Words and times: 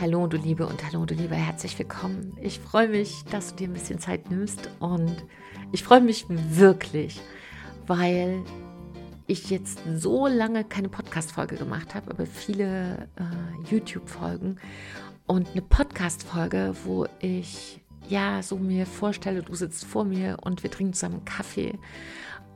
Hallo 0.00 0.26
du 0.26 0.38
Liebe 0.38 0.66
und 0.66 0.82
hallo 0.82 1.04
du 1.04 1.12
Liebe, 1.14 1.34
herzlich 1.34 1.78
willkommen. 1.78 2.34
Ich 2.40 2.58
freue 2.58 2.88
mich, 2.88 3.22
dass 3.30 3.50
du 3.50 3.56
dir 3.56 3.68
ein 3.68 3.74
bisschen 3.74 3.98
Zeit 3.98 4.30
nimmst 4.30 4.70
und 4.78 5.26
ich 5.72 5.84
freue 5.84 6.00
mich 6.00 6.24
wirklich, 6.26 7.20
weil 7.86 8.42
ich 9.26 9.50
jetzt 9.50 9.80
so 9.94 10.26
lange 10.26 10.64
keine 10.64 10.88
Podcast-Folge 10.88 11.56
gemacht 11.56 11.94
habe, 11.94 12.12
aber 12.12 12.24
viele 12.24 13.10
äh, 13.16 13.70
YouTube-Folgen 13.70 14.56
und 15.26 15.50
eine 15.50 15.60
Podcast-Folge, 15.60 16.74
wo 16.84 17.06
ich 17.18 17.82
ja 18.08 18.42
so 18.42 18.56
mir 18.56 18.86
vorstelle, 18.86 19.42
du 19.42 19.54
sitzt 19.54 19.84
vor 19.84 20.06
mir 20.06 20.38
und 20.40 20.62
wir 20.62 20.70
trinken 20.70 20.94
zusammen 20.94 21.26
Kaffee 21.26 21.78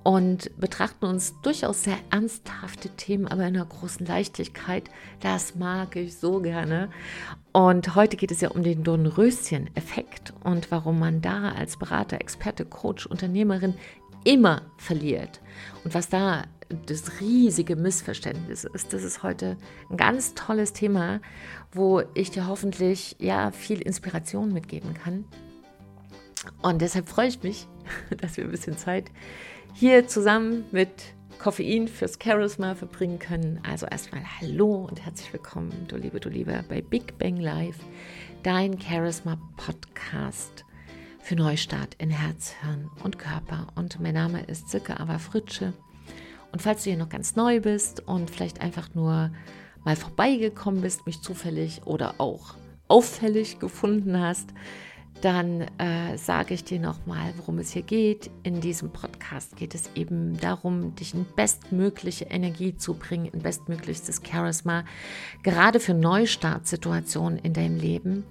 und 0.04 0.50
betrachten 0.60 1.06
uns 1.06 1.34
durchaus 1.42 1.82
sehr 1.82 1.96
ernsthafte 2.10 2.90
Themen, 2.90 3.26
aber 3.26 3.42
in 3.46 3.56
einer 3.56 3.64
großen 3.64 4.06
Leichtigkeit. 4.06 4.90
Das 5.20 5.56
mag 5.56 5.96
ich 5.96 6.16
so 6.16 6.40
gerne. 6.40 6.90
Und 7.52 7.94
heute 7.94 8.16
geht 8.16 8.30
es 8.30 8.42
ja 8.42 8.50
um 8.50 8.62
den 8.62 8.84
Dornröschen-Effekt 8.84 10.34
und 10.44 10.70
warum 10.70 10.98
man 10.98 11.22
da 11.22 11.52
als 11.52 11.78
Berater, 11.78 12.20
Experte, 12.20 12.66
Coach, 12.66 13.06
Unternehmerin 13.06 13.74
immer 14.24 14.62
verliert. 14.76 15.40
Und 15.84 15.94
was 15.94 16.10
da 16.10 16.44
das 16.86 17.20
riesige 17.20 17.76
Missverständnis 17.76 18.64
ist. 18.64 18.92
Das 18.92 19.02
ist 19.02 19.22
heute 19.22 19.56
ein 19.90 19.96
ganz 19.96 20.34
tolles 20.34 20.72
Thema, 20.72 21.20
wo 21.72 22.02
ich 22.14 22.30
dir 22.30 22.46
hoffentlich 22.46 23.16
ja 23.18 23.50
viel 23.50 23.80
Inspiration 23.80 24.52
mitgeben 24.52 24.94
kann. 24.94 25.24
Und 26.62 26.80
deshalb 26.80 27.08
freue 27.08 27.28
ich 27.28 27.42
mich, 27.42 27.66
dass 28.20 28.36
wir 28.36 28.44
ein 28.44 28.50
bisschen 28.50 28.76
Zeit 28.76 29.10
hier 29.74 30.06
zusammen 30.06 30.64
mit 30.72 30.90
Koffein 31.38 31.88
fürs 31.88 32.18
Charisma 32.22 32.74
verbringen 32.74 33.18
können. 33.18 33.60
Also 33.68 33.86
erstmal 33.86 34.22
Hallo 34.40 34.86
und 34.88 35.04
herzlich 35.04 35.32
willkommen, 35.32 35.72
du 35.88 35.96
Liebe, 35.96 36.20
du 36.20 36.28
Liebe, 36.28 36.64
bei 36.68 36.80
Big 36.80 37.18
Bang 37.18 37.36
Live, 37.36 37.76
dein 38.42 38.80
Charisma 38.80 39.38
Podcast 39.56 40.64
für 41.20 41.36
Neustart 41.36 41.94
in 41.98 42.10
Herz, 42.10 42.54
Hirn 42.62 42.90
und 43.02 43.18
Körper. 43.18 43.66
Und 43.74 44.00
mein 44.00 44.14
Name 44.14 44.44
ist 44.44 44.70
Silke 44.70 45.00
Ava 45.00 45.18
Fritsche. 45.18 45.72
Und 46.52 46.62
falls 46.62 46.84
du 46.84 46.90
hier 46.90 46.98
noch 46.98 47.08
ganz 47.08 47.34
neu 47.34 47.60
bist 47.60 48.06
und 48.06 48.30
vielleicht 48.30 48.60
einfach 48.60 48.94
nur 48.94 49.30
mal 49.84 49.96
vorbeigekommen 49.96 50.82
bist, 50.82 51.04
mich 51.06 51.20
zufällig 51.20 51.82
oder 51.84 52.14
auch 52.18 52.54
auffällig 52.88 53.58
gefunden 53.58 54.20
hast, 54.20 54.50
dann 55.20 55.62
äh, 55.78 56.16
sage 56.16 56.54
ich 56.54 56.64
dir 56.64 56.80
nochmal, 56.80 57.32
worum 57.38 57.58
es 57.58 57.72
hier 57.72 57.82
geht. 57.82 58.30
In 58.42 58.60
diesem 58.60 58.90
Podcast 58.90 59.56
geht 59.56 59.74
es 59.74 59.90
eben 59.94 60.38
darum, 60.38 60.94
dich 60.94 61.14
in 61.14 61.24
bestmögliche 61.36 62.26
Energie 62.26 62.76
zu 62.76 62.94
bringen, 62.94 63.26
in 63.26 63.40
bestmöglichstes 63.40 64.20
Charisma, 64.22 64.84
gerade 65.42 65.80
für 65.80 65.94
Neustartsituationen 65.94 67.38
in 67.38 67.54
deinem 67.54 67.76
Leben. 67.76 68.24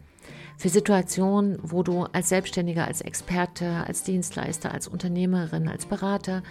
Für 0.58 0.70
Situationen, 0.70 1.58
wo 1.64 1.82
du 1.82 2.04
als 2.04 2.30
Selbstständiger, 2.30 2.86
als 2.86 3.02
Experte, 3.02 3.84
als 3.88 4.04
Dienstleister, 4.04 4.72
als 4.72 4.88
Unternehmerin, 4.88 5.68
als 5.68 5.88
Berater 5.88 6.44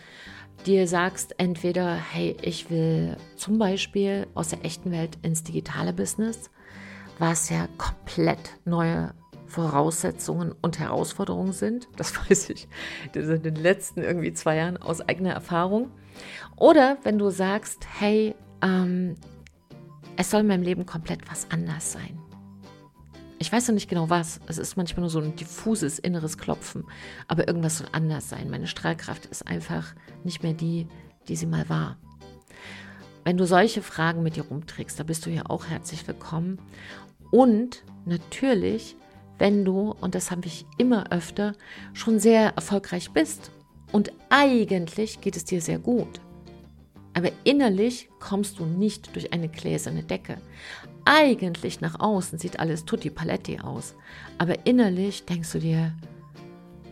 dir 0.67 0.87
sagst, 0.87 1.35
entweder, 1.39 1.95
hey, 1.95 2.37
ich 2.43 2.71
will 2.71 3.17
zum 3.37 3.59
Beispiel 3.59 4.27
aus 4.35 4.49
der 4.49 4.65
echten 4.65 4.91
Welt 4.91 5.19
ins 5.23 5.45
digitale 5.45 5.93
Business, 5.93 6.51
was 7.19 7.49
ja 7.49 7.69
komplett 7.79 8.59
neue 8.65 9.15
Voraussetzungen 9.53 10.55
und 10.63 10.79
Herausforderungen 10.79 11.53
sind. 11.53 11.87
Das 11.97 12.17
weiß 12.31 12.51
ich 12.51 12.69
in 13.13 13.43
den 13.43 13.57
letzten 13.57 14.03
irgendwie 14.03 14.33
zwei 14.33 14.57
Jahren 14.57 14.79
aus 14.79 15.01
eigener 15.03 15.33
Erfahrung. 15.33 15.91
Oder 16.57 16.97
wenn 17.03 17.19
du 17.19 17.29
sagst, 17.31 17.87
hey, 17.99 18.35
ähm, 18.63 19.17
es 20.17 20.31
soll 20.31 20.41
in 20.41 20.47
meinem 20.47 20.63
Leben 20.63 20.87
komplett 20.87 21.31
was 21.31 21.51
anders 21.51 21.93
sein. 21.93 22.19
Ich 23.39 23.53
weiß 23.53 23.69
noch 23.69 23.75
nicht 23.75 23.91
genau 23.91 24.09
was. 24.09 24.41
Es 24.47 24.57
ist 24.57 24.77
manchmal 24.77 25.03
nur 25.03 25.11
so 25.11 25.21
ein 25.21 25.37
diffuses 25.37 25.99
inneres 25.99 26.39
Klopfen. 26.39 26.85
Aber 27.29 27.47
irgendwas 27.47 27.79
soll 27.79 27.89
anders 27.93 28.31
sein. 28.31 28.49
Meine 28.49 28.67
Strahlkraft 28.67 29.27
ist 29.27 29.47
einfach 29.47 29.95
nicht 30.25 30.43
mehr 30.43 30.55
die, 30.55 30.87
die 31.29 31.37
sie 31.37 31.47
mal 31.47 31.69
war. 31.69 31.99
Wenn 33.25 33.37
du 33.37 33.47
solche 33.47 33.83
Fragen 33.83 34.23
mit 34.23 34.37
dir 34.37 34.45
rumträgst, 34.45 34.99
da 34.99 35.05
bist 35.05 35.27
du 35.27 35.31
ja 35.31 35.43
auch 35.49 35.67
herzlich 35.67 36.07
willkommen. 36.09 36.59
Und 37.31 37.83
natürlich 38.05 38.97
wenn 39.43 39.65
du, 39.65 39.93
und 40.01 40.15
das 40.15 40.31
habe 40.31 40.47
ich 40.47 40.67
immer 40.79 41.11
öfter, 41.11 41.57
schon 41.95 42.21
sehr 42.21 42.55
erfolgreich 42.55 43.11
bist 43.11 43.51
und 43.91 44.13
eigentlich 44.31 45.21
geht 45.21 45.35
es 45.35 45.45
dir 45.45 45.61
sehr 45.61 45.81
gut. 45.81 46.21
Aber 47.13 47.29
innerlich 47.43 48.09
kommst 48.21 48.61
du 48.61 48.67
nicht 48.67 49.13
durch 49.17 49.33
eine 49.33 49.49
gläserne 49.49 50.05
Decke. 50.05 50.37
Eigentlich 51.05 51.81
nach 51.81 51.99
außen 51.99 52.39
sieht 52.39 52.61
alles 52.61 52.85
tutti 52.85 53.11
paletti 53.11 53.59
aus. 53.59 53.97
Aber 54.39 54.65
innerlich 54.65 55.25
denkst 55.25 55.51
du 55.51 55.59
dir, 55.59 55.93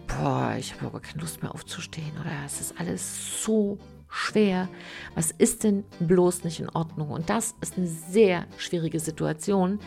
boah, 0.09 0.57
ich 0.59 0.75
habe 0.75 0.87
aber 0.87 0.99
keine 0.99 1.21
Lust 1.21 1.43
mehr 1.43 1.55
aufzustehen 1.55 2.19
oder 2.21 2.33
es 2.45 2.61
ist 2.61 2.81
alles 2.81 3.45
so 3.45 3.79
schwer. 4.11 4.69
Was 5.15 5.31
ist 5.31 5.65
denn 5.65 5.85
bloß 6.01 6.45
nicht 6.45 6.61
in 6.61 6.69
Ordnung? 6.69 7.11
Und 7.11 7.31
das 7.31 7.55
ist 7.61 7.79
eine 7.79 7.87
sehr 7.87 8.47
schwierige 8.59 9.01
Situation, 9.01 9.79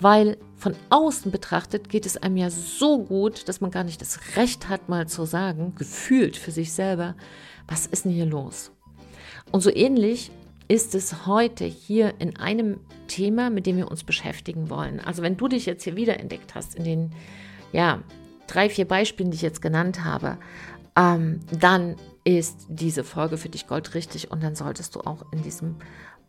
weil 0.00 0.36
von 0.56 0.74
außen 0.90 1.32
betrachtet 1.32 1.88
geht 1.88 2.06
es 2.06 2.16
einem 2.16 2.36
ja 2.36 2.50
so 2.50 3.02
gut, 3.02 3.48
dass 3.48 3.60
man 3.60 3.70
gar 3.70 3.84
nicht 3.84 4.00
das 4.00 4.36
Recht 4.36 4.68
hat, 4.68 4.88
mal 4.88 5.08
zu 5.08 5.24
sagen, 5.24 5.74
gefühlt 5.76 6.36
für 6.36 6.50
sich 6.50 6.72
selber, 6.72 7.16
was 7.66 7.86
ist 7.86 8.04
denn 8.04 8.12
hier 8.12 8.26
los? 8.26 8.70
Und 9.50 9.62
so 9.62 9.70
ähnlich 9.74 10.30
ist 10.68 10.94
es 10.94 11.26
heute 11.26 11.64
hier 11.64 12.14
in 12.18 12.36
einem 12.36 12.80
Thema, 13.08 13.50
mit 13.50 13.66
dem 13.66 13.76
wir 13.76 13.90
uns 13.90 14.04
beschäftigen 14.04 14.70
wollen. 14.70 15.00
Also 15.00 15.22
wenn 15.22 15.36
du 15.36 15.48
dich 15.48 15.66
jetzt 15.66 15.84
hier 15.84 15.96
wiederentdeckt 15.96 16.54
hast 16.54 16.74
in 16.74 16.84
den 16.84 17.10
ja, 17.72 18.02
drei, 18.46 18.68
vier 18.68 18.86
Beispielen, 18.86 19.30
die 19.30 19.36
ich 19.36 19.42
jetzt 19.42 19.62
genannt 19.62 20.04
habe, 20.04 20.38
ähm, 20.96 21.40
dann 21.58 21.96
ist 22.24 22.66
diese 22.68 23.04
Folge 23.04 23.36
für 23.36 23.48
dich 23.48 23.66
goldrichtig 23.66 24.30
und 24.30 24.42
dann 24.42 24.54
solltest 24.54 24.94
du 24.94 25.00
auch 25.00 25.24
in 25.32 25.42
diesem 25.42 25.76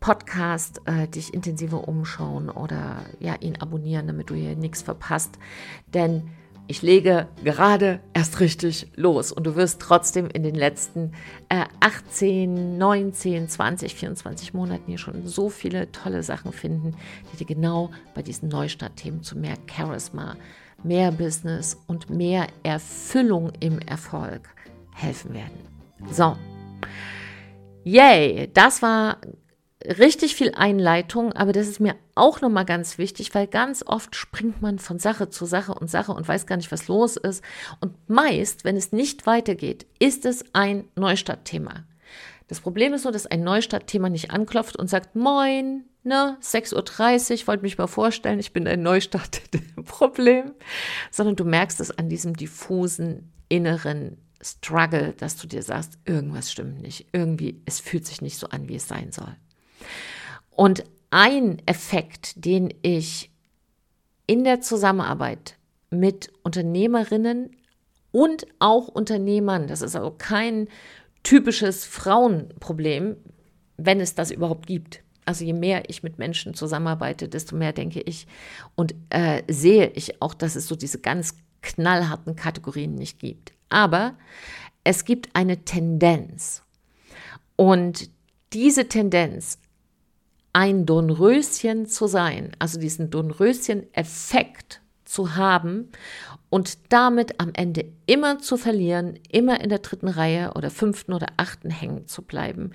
Podcast 0.00 0.82
äh, 0.86 1.08
dich 1.08 1.32
intensiver 1.32 1.88
umschauen 1.88 2.50
oder 2.50 3.04
ja, 3.20 3.36
ihn 3.36 3.56
abonnieren, 3.60 4.06
damit 4.06 4.28
du 4.28 4.34
hier 4.34 4.56
nichts 4.56 4.82
verpasst. 4.82 5.38
Denn 5.94 6.28
ich 6.66 6.82
lege 6.82 7.28
gerade 7.42 8.00
erst 8.14 8.40
richtig 8.40 8.90
los 8.96 9.32
und 9.32 9.44
du 9.44 9.54
wirst 9.54 9.80
trotzdem 9.80 10.28
in 10.28 10.42
den 10.42 10.54
letzten 10.54 11.12
äh, 11.48 11.64
18, 11.80 12.78
19, 12.78 13.48
20, 13.48 13.94
24 13.94 14.54
Monaten 14.54 14.84
hier 14.86 14.98
schon 14.98 15.26
so 15.26 15.50
viele 15.50 15.92
tolle 15.92 16.22
Sachen 16.22 16.52
finden, 16.52 16.96
die 17.32 17.36
dir 17.36 17.46
genau 17.46 17.90
bei 18.14 18.22
diesen 18.22 18.48
Neustartthemen 18.48 19.22
zu 19.22 19.38
mehr 19.38 19.56
Charisma, 19.70 20.36
mehr 20.82 21.12
Business 21.12 21.78
und 21.86 22.08
mehr 22.08 22.46
Erfüllung 22.62 23.52
im 23.60 23.78
Erfolg 23.80 24.48
helfen 24.94 25.34
werden. 25.34 25.73
So. 26.10 26.36
Yay, 27.84 28.50
das 28.52 28.82
war 28.82 29.18
richtig 29.84 30.34
viel 30.34 30.52
Einleitung, 30.54 31.32
aber 31.32 31.52
das 31.52 31.68
ist 31.68 31.80
mir 31.80 31.96
auch 32.14 32.40
nochmal 32.40 32.64
ganz 32.64 32.96
wichtig, 32.98 33.34
weil 33.34 33.46
ganz 33.46 33.84
oft 33.86 34.16
springt 34.16 34.62
man 34.62 34.78
von 34.78 34.98
Sache 34.98 35.28
zu 35.28 35.44
Sache 35.44 35.74
und 35.74 35.90
Sache 35.90 36.12
und 36.12 36.26
weiß 36.26 36.46
gar 36.46 36.56
nicht, 36.56 36.72
was 36.72 36.88
los 36.88 37.16
ist. 37.16 37.42
Und 37.80 38.08
meist, 38.08 38.64
wenn 38.64 38.76
es 38.76 38.92
nicht 38.92 39.26
weitergeht, 39.26 39.86
ist 39.98 40.24
es 40.24 40.44
ein 40.54 40.84
Neustartthema. 40.96 41.84
Das 42.48 42.60
Problem 42.60 42.92
ist 42.92 43.04
nur, 43.04 43.12
dass 43.12 43.26
ein 43.26 43.42
Neustartthema 43.42 44.08
nicht 44.08 44.30
anklopft 44.30 44.76
und 44.76 44.88
sagt, 44.88 45.16
moin, 45.16 45.84
ne, 46.02 46.36
6.30 46.42 47.42
Uhr, 47.42 47.46
wollte 47.48 47.62
mich 47.62 47.78
mal 47.78 47.86
vorstellen, 47.86 48.38
ich 48.38 48.52
bin 48.52 48.68
ein 48.68 48.82
Neustart-Problem, 48.82 50.52
sondern 51.10 51.36
du 51.36 51.44
merkst 51.44 51.80
es 51.80 51.90
an 51.90 52.08
diesem 52.08 52.36
diffusen 52.36 53.32
inneren 53.48 54.18
Struggle, 54.44 55.14
dass 55.16 55.36
du 55.36 55.46
dir 55.46 55.62
sagst, 55.62 55.98
irgendwas 56.04 56.52
stimmt 56.52 56.82
nicht, 56.82 57.06
irgendwie, 57.12 57.62
es 57.64 57.80
fühlt 57.80 58.06
sich 58.06 58.20
nicht 58.20 58.38
so 58.38 58.48
an, 58.48 58.68
wie 58.68 58.76
es 58.76 58.86
sein 58.86 59.10
soll. 59.10 59.34
Und 60.50 60.84
ein 61.10 61.62
Effekt, 61.66 62.44
den 62.44 62.72
ich 62.82 63.30
in 64.26 64.44
der 64.44 64.60
Zusammenarbeit 64.60 65.56
mit 65.90 66.32
Unternehmerinnen 66.42 67.56
und 68.12 68.46
auch 68.58 68.88
Unternehmern, 68.88 69.66
das 69.66 69.80
ist 69.80 69.96
also 69.96 70.10
kein 70.10 70.68
typisches 71.22 71.84
Frauenproblem, 71.84 73.16
wenn 73.76 74.00
es 74.00 74.14
das 74.14 74.30
überhaupt 74.30 74.66
gibt. 74.66 75.02
Also 75.24 75.44
je 75.44 75.54
mehr 75.54 75.88
ich 75.88 76.02
mit 76.02 76.18
Menschen 76.18 76.54
zusammenarbeite, 76.54 77.28
desto 77.28 77.56
mehr 77.56 77.72
denke 77.72 78.00
ich 78.00 78.26
und 78.74 78.94
äh, 79.08 79.42
sehe 79.48 79.90
ich 79.94 80.20
auch, 80.20 80.34
dass 80.34 80.54
es 80.54 80.68
so 80.68 80.76
diese 80.76 80.98
ganz 80.98 81.34
knallharten 81.62 82.36
Kategorien 82.36 82.94
nicht 82.94 83.18
gibt. 83.18 83.52
Aber 83.74 84.14
es 84.84 85.04
gibt 85.04 85.34
eine 85.34 85.64
Tendenz. 85.64 86.62
Und 87.56 88.08
diese 88.52 88.86
Tendenz, 88.86 89.58
ein 90.52 90.86
Dornröschen 90.86 91.86
zu 91.86 92.06
sein, 92.06 92.52
also 92.60 92.78
diesen 92.78 93.10
Dornröschen-Effekt 93.10 94.80
zu 95.04 95.34
haben 95.34 95.90
und 96.50 96.92
damit 96.92 97.40
am 97.40 97.50
Ende 97.54 97.86
immer 98.06 98.38
zu 98.38 98.56
verlieren, 98.56 99.18
immer 99.28 99.60
in 99.60 99.70
der 99.70 99.80
dritten 99.80 100.06
Reihe 100.06 100.52
oder 100.54 100.70
fünften 100.70 101.12
oder 101.12 101.26
achten 101.36 101.70
hängen 101.70 102.06
zu 102.06 102.22
bleiben, 102.22 102.70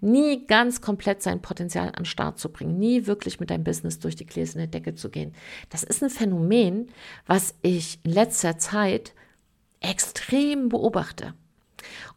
nie 0.00 0.46
ganz 0.46 0.80
komplett 0.80 1.20
sein 1.20 1.42
Potenzial 1.42 1.88
an 1.88 2.02
den 2.02 2.04
Start 2.04 2.38
zu 2.38 2.48
bringen, 2.50 2.78
nie 2.78 3.06
wirklich 3.08 3.40
mit 3.40 3.50
deinem 3.50 3.64
Business 3.64 3.98
durch 3.98 4.14
die 4.14 4.26
gläserne 4.26 4.68
Decke 4.68 4.94
zu 4.94 5.10
gehen. 5.10 5.34
Das 5.70 5.82
ist 5.82 6.00
ein 6.02 6.10
Phänomen, 6.10 6.92
was 7.26 7.54
ich 7.62 7.98
in 8.04 8.12
letzter 8.12 8.56
Zeit 8.58 9.14
extrem 9.84 10.68
beobachte. 10.68 11.34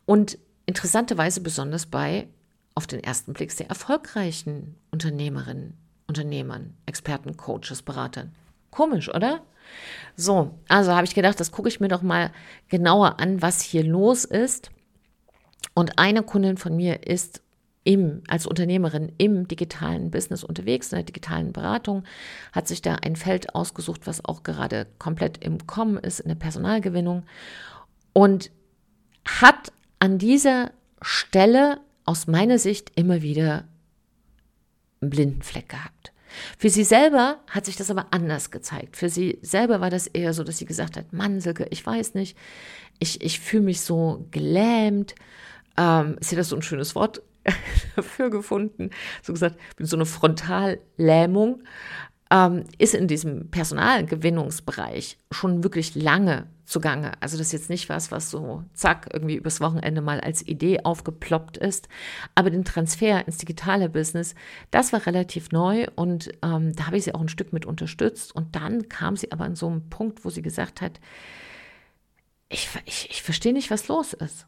Und 0.05 0.37
interessanterweise 0.65 1.41
besonders 1.41 1.85
bei 1.85 2.27
auf 2.75 2.87
den 2.87 3.03
ersten 3.03 3.33
Blick 3.33 3.51
sehr 3.51 3.67
erfolgreichen 3.67 4.75
Unternehmerinnen, 4.91 5.75
Unternehmern, 6.07 6.75
Experten, 6.85 7.35
Coaches, 7.37 7.81
Beratern. 7.81 8.33
Komisch, 8.71 9.09
oder? 9.13 9.41
So, 10.15 10.57
also 10.67 10.93
habe 10.93 11.05
ich 11.05 11.15
gedacht, 11.15 11.39
das 11.39 11.51
gucke 11.51 11.67
ich 11.69 11.79
mir 11.79 11.87
doch 11.87 12.01
mal 12.01 12.31
genauer 12.69 13.19
an, 13.19 13.41
was 13.41 13.61
hier 13.61 13.83
los 13.83 14.23
ist. 14.23 14.69
Und 15.73 15.99
eine 15.99 16.23
Kundin 16.23 16.57
von 16.57 16.75
mir 16.75 17.05
ist 17.05 17.41
im, 17.87 18.21
als 18.27 18.45
Unternehmerin 18.45 19.13
im 19.17 19.47
digitalen 19.47 20.11
Business 20.11 20.43
unterwegs, 20.43 20.91
in 20.91 20.97
der 20.97 21.05
digitalen 21.05 21.53
Beratung, 21.53 22.03
hat 22.51 22.67
sich 22.67 22.81
da 22.81 22.95
ein 22.95 23.15
Feld 23.15 23.55
ausgesucht, 23.55 24.01
was 24.03 24.25
auch 24.25 24.43
gerade 24.43 24.87
komplett 24.99 25.41
im 25.41 25.65
Kommen 25.67 25.95
ist, 25.95 26.19
in 26.19 26.27
der 26.27 26.35
Personalgewinnung 26.35 27.23
und 28.11 28.51
hat 29.25 29.71
an 29.99 30.17
dieser 30.17 30.71
Stelle 31.01 31.79
aus 32.03 32.27
meiner 32.27 32.59
Sicht 32.59 32.91
immer 32.95 33.21
wieder 33.21 33.63
einen 34.99 35.09
blinden 35.09 35.41
Fleck 35.41 35.69
gehabt. 35.69 36.11
Für 36.57 36.69
sie 36.69 36.83
selber 36.83 37.39
hat 37.47 37.65
sich 37.65 37.77
das 37.77 37.89
aber 37.89 38.07
anders 38.11 38.51
gezeigt. 38.51 38.97
Für 38.97 39.07
sie 39.07 39.39
selber 39.41 39.79
war 39.79 39.89
das 39.89 40.07
eher 40.07 40.33
so, 40.33 40.43
dass 40.43 40.57
sie 40.57 40.65
gesagt 40.65 40.97
hat, 40.97 41.13
Mann, 41.13 41.39
Silke, 41.39 41.67
ich 41.69 41.85
weiß 41.85 42.15
nicht, 42.15 42.37
ich, 42.99 43.21
ich 43.21 43.39
fühle 43.39 43.63
mich 43.63 43.79
so 43.79 44.27
gelähmt. 44.31 45.15
Ähm, 45.77 46.17
ist 46.19 46.31
ja 46.31 46.37
das 46.37 46.49
so 46.49 46.57
ein 46.57 46.61
schönes 46.61 46.93
Wort 46.95 47.21
dafür 47.95 48.29
gefunden. 48.29 48.89
So 49.23 49.33
gesagt, 49.33 49.57
so 49.79 49.95
eine 49.95 50.05
Frontallähmung. 50.05 51.63
Ähm, 52.29 52.65
ist 52.77 52.93
in 52.93 53.07
diesem 53.07 53.49
Personalgewinnungsbereich 53.51 55.17
schon 55.31 55.63
wirklich 55.63 55.95
lange 55.95 56.47
zugange. 56.65 57.13
Also 57.21 57.37
das 57.37 57.47
ist 57.47 57.53
jetzt 57.53 57.69
nicht 57.69 57.87
was, 57.87 58.11
was 58.11 58.29
so 58.29 58.65
zack 58.73 59.07
irgendwie 59.13 59.35
übers 59.35 59.61
Wochenende 59.61 60.01
mal 60.01 60.19
als 60.19 60.45
Idee 60.45 60.81
aufgeploppt 60.83 61.55
ist. 61.55 61.87
Aber 62.35 62.49
den 62.49 62.65
Transfer 62.65 63.25
ins 63.25 63.37
digitale 63.37 63.87
Business, 63.87 64.35
das 64.71 64.91
war 64.91 65.05
relativ 65.05 65.51
neu 65.51 65.87
und 65.95 66.29
ähm, 66.43 66.75
da 66.75 66.87
habe 66.87 66.97
ich 66.97 67.05
sie 67.05 67.15
auch 67.15 67.21
ein 67.21 67.29
Stück 67.29 67.53
mit 67.53 67.65
unterstützt. 67.65 68.35
Und 68.35 68.57
dann 68.57 68.89
kam 68.89 69.15
sie 69.15 69.31
aber 69.31 69.45
an 69.45 69.55
so 69.55 69.67
einen 69.67 69.89
Punkt, 69.89 70.25
wo 70.25 70.29
sie 70.29 70.41
gesagt 70.41 70.81
hat, 70.81 70.99
ich, 72.49 72.67
ich, 72.85 73.09
ich 73.09 73.23
verstehe 73.23 73.53
nicht, 73.53 73.71
was 73.71 73.87
los 73.87 74.11
ist. 74.11 74.47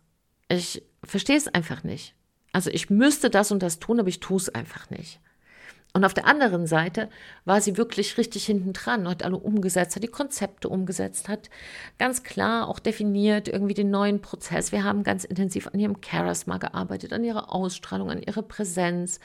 Ich 0.49 0.83
verstehe 1.03 1.37
es 1.37 1.47
einfach 1.47 1.83
nicht. 1.85 2.15
Also 2.51 2.69
ich 2.69 2.89
müsste 2.89 3.29
das 3.29 3.51
und 3.51 3.61
das 3.61 3.79
tun, 3.79 3.99
aber 3.99 4.09
ich 4.09 4.19
tue 4.19 4.37
es 4.37 4.49
einfach 4.49 4.89
nicht. 4.89 5.19
Und 5.91 6.05
auf 6.05 6.13
der 6.13 6.27
anderen 6.27 6.67
Seite 6.67 7.09
war 7.45 7.61
sie 7.61 7.75
wirklich 7.75 8.17
richtig 8.19 8.45
hinten 8.45 8.73
dran, 8.73 9.09
hat 9.09 9.23
alle 9.23 9.37
umgesetzt, 9.37 9.95
hat 9.95 10.03
die 10.03 10.07
Konzepte 10.07 10.69
umgesetzt, 10.69 11.27
hat 11.27 11.49
ganz 11.97 12.21
klar 12.21 12.67
auch 12.67 12.77
definiert 12.77 13.47
irgendwie 13.47 13.73
den 13.73 13.89
neuen 13.89 14.21
Prozess. 14.21 14.71
Wir 14.71 14.83
haben 14.83 15.03
ganz 15.03 15.23
intensiv 15.23 15.67
an 15.67 15.79
ihrem 15.79 15.97
Charisma 15.99 16.59
gearbeitet, 16.59 17.11
an 17.11 17.23
ihrer 17.23 17.51
Ausstrahlung, 17.53 18.11
an 18.11 18.21
ihrer 18.21 18.43
Präsenz 18.43 19.19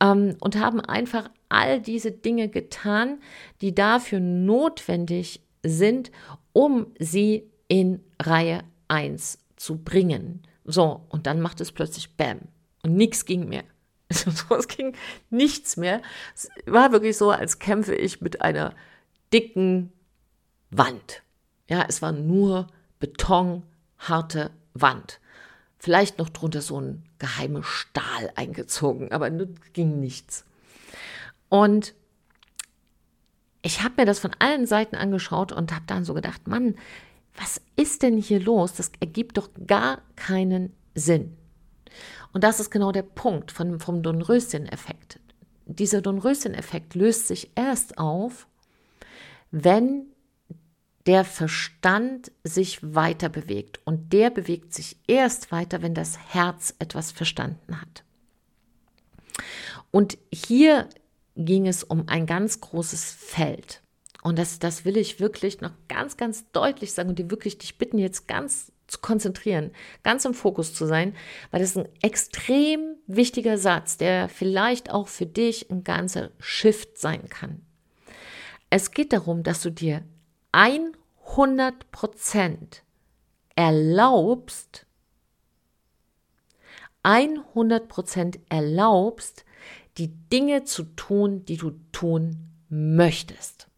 ähm, 0.00 0.36
und 0.40 0.58
haben 0.58 0.80
einfach 0.80 1.30
all 1.48 1.80
diese 1.80 2.10
Dinge 2.10 2.48
getan, 2.48 3.20
die 3.60 3.72
dafür 3.72 4.18
notwendig 4.18 5.42
sind, 5.62 6.10
um 6.52 6.88
sie 6.98 7.48
in 7.68 8.02
Reihe 8.20 8.64
1 8.88 9.38
zu 9.54 9.78
bringen. 9.78 10.42
So, 10.64 11.02
und 11.08 11.28
dann 11.28 11.40
macht 11.40 11.60
es 11.60 11.70
plötzlich 11.70 12.16
Bäm 12.16 12.40
und 12.82 12.94
nichts 12.94 13.24
ging 13.24 13.48
mehr. 13.48 13.64
es 14.08 14.68
ging 14.68 14.94
nichts 15.30 15.76
mehr. 15.76 16.02
Es 16.34 16.48
war 16.66 16.92
wirklich 16.92 17.16
so, 17.16 17.30
als 17.30 17.58
kämpfe 17.58 17.94
ich 17.94 18.20
mit 18.20 18.42
einer 18.42 18.74
dicken 19.32 19.92
Wand. 20.70 21.22
Ja, 21.68 21.84
es 21.88 22.02
war 22.02 22.12
nur 22.12 22.66
Beton, 22.98 23.62
harte 23.98 24.50
Wand. 24.74 25.20
Vielleicht 25.78 26.18
noch 26.18 26.28
drunter 26.28 26.60
so 26.60 26.80
ein 26.80 27.04
geheimer 27.18 27.62
Stahl 27.62 28.32
eingezogen, 28.34 29.12
aber 29.12 29.30
ging 29.30 30.00
nichts. 30.00 30.44
Und 31.48 31.94
ich 33.62 33.82
habe 33.82 33.94
mir 33.98 34.06
das 34.06 34.18
von 34.18 34.32
allen 34.38 34.66
Seiten 34.66 34.96
angeschaut 34.96 35.52
und 35.52 35.72
habe 35.72 35.84
dann 35.86 36.04
so 36.04 36.14
gedacht, 36.14 36.48
Mann, 36.48 36.76
was 37.36 37.60
ist 37.76 38.02
denn 38.02 38.18
hier 38.18 38.40
los? 38.40 38.74
Das 38.74 38.90
ergibt 39.00 39.38
doch 39.38 39.48
gar 39.66 40.02
keinen 40.16 40.74
Sinn. 40.94 41.36
Und 42.32 42.44
das 42.44 42.60
ist 42.60 42.70
genau 42.70 42.92
der 42.92 43.02
Punkt 43.02 43.50
von, 43.50 43.80
vom 43.80 44.02
Dornröschen-Effekt. 44.02 45.18
Dieser 45.66 46.00
Dornröschen-Effekt 46.00 46.94
löst 46.94 47.26
sich 47.26 47.50
erst 47.54 47.98
auf, 47.98 48.46
wenn 49.50 50.06
der 51.06 51.24
Verstand 51.24 52.30
sich 52.44 52.94
weiter 52.94 53.28
bewegt. 53.28 53.80
Und 53.84 54.12
der 54.12 54.30
bewegt 54.30 54.74
sich 54.74 54.96
erst 55.06 55.50
weiter, 55.50 55.82
wenn 55.82 55.94
das 55.94 56.18
Herz 56.32 56.74
etwas 56.78 57.10
verstanden 57.10 57.80
hat. 57.80 58.04
Und 59.90 60.18
hier 60.32 60.88
ging 61.36 61.66
es 61.66 61.82
um 61.82 62.08
ein 62.08 62.26
ganz 62.26 62.60
großes 62.60 63.12
Feld. 63.12 63.82
Und 64.22 64.38
das, 64.38 64.58
das 64.58 64.84
will 64.84 64.96
ich 64.96 65.20
wirklich 65.20 65.60
noch 65.60 65.72
ganz, 65.88 66.16
ganz 66.16 66.50
deutlich 66.52 66.92
sagen 66.92 67.08
und 67.08 67.18
dir 67.18 67.30
wirklich 67.30 67.56
dich 67.58 67.78
bitten, 67.78 67.98
jetzt 67.98 68.28
ganz 68.28 68.70
zu 68.90 68.98
konzentrieren, 68.98 69.70
ganz 70.02 70.24
im 70.24 70.34
Fokus 70.34 70.74
zu 70.74 70.86
sein, 70.86 71.14
weil 71.50 71.60
das 71.60 71.70
ist 71.70 71.78
ein 71.78 71.88
extrem 72.02 72.96
wichtiger 73.06 73.56
Satz, 73.56 73.96
der 73.96 74.28
vielleicht 74.28 74.90
auch 74.90 75.08
für 75.08 75.26
dich 75.26 75.70
ein 75.70 75.84
ganzer 75.84 76.30
Shift 76.38 76.98
sein 76.98 77.28
kann. 77.28 77.62
Es 78.68 78.90
geht 78.90 79.12
darum, 79.12 79.42
dass 79.42 79.62
du 79.62 79.70
dir 79.70 80.02
100 80.52 81.90
Prozent 81.92 82.82
erlaubst, 83.54 84.86
100 87.02 87.88
Prozent 87.88 88.38
erlaubst, 88.48 89.44
die 89.98 90.08
Dinge 90.08 90.64
zu 90.64 90.84
tun, 90.84 91.44
die 91.44 91.56
du 91.56 91.72
tun 91.92 92.50
möchtest. 92.68 93.69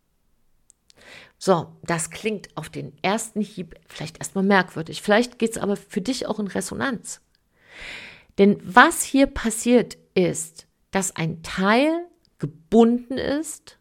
So, 1.45 1.67
das 1.83 2.11
klingt 2.11 2.57
auf 2.57 2.71
den 2.71 2.93
ersten 3.03 3.41
Hieb 3.41 3.75
vielleicht 3.89 4.19
erstmal 4.19 4.45
merkwürdig. 4.45 5.03
Vielleicht 5.03 5.41
geht 5.41 5.51
es 5.51 5.59
aber 5.59 5.75
für 5.75 6.01
dich 6.01 6.29
auch 6.29 6.39
in 6.39 6.47
Resonanz. 6.47 7.21
Denn 8.39 8.61
was 8.63 9.03
hier 9.03 9.27
passiert 9.27 9.99
ist, 10.15 10.69
dass 10.93 11.17
ein 11.17 11.43
Teil 11.43 12.07
gebunden 12.39 13.19
ist 13.19 13.79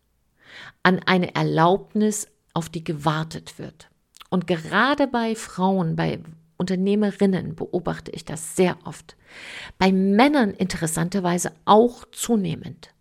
an 0.81 1.01
eine 1.05 1.35
Erlaubnis, 1.35 2.29
auf 2.55 2.67
die 2.69 2.83
gewartet 2.83 3.59
wird. 3.59 3.91
Und 4.31 4.47
gerade 4.47 5.05
bei 5.05 5.35
Frauen, 5.35 5.95
bei 5.95 6.19
Unternehmerinnen 6.57 7.55
beobachte 7.55 8.09
ich 8.09 8.25
das 8.25 8.55
sehr 8.55 8.75
oft. 8.85 9.15
Bei 9.77 9.91
Männern 9.91 10.49
interessanterweise 10.49 11.51
auch 11.65 12.05
zunehmend. 12.11 12.91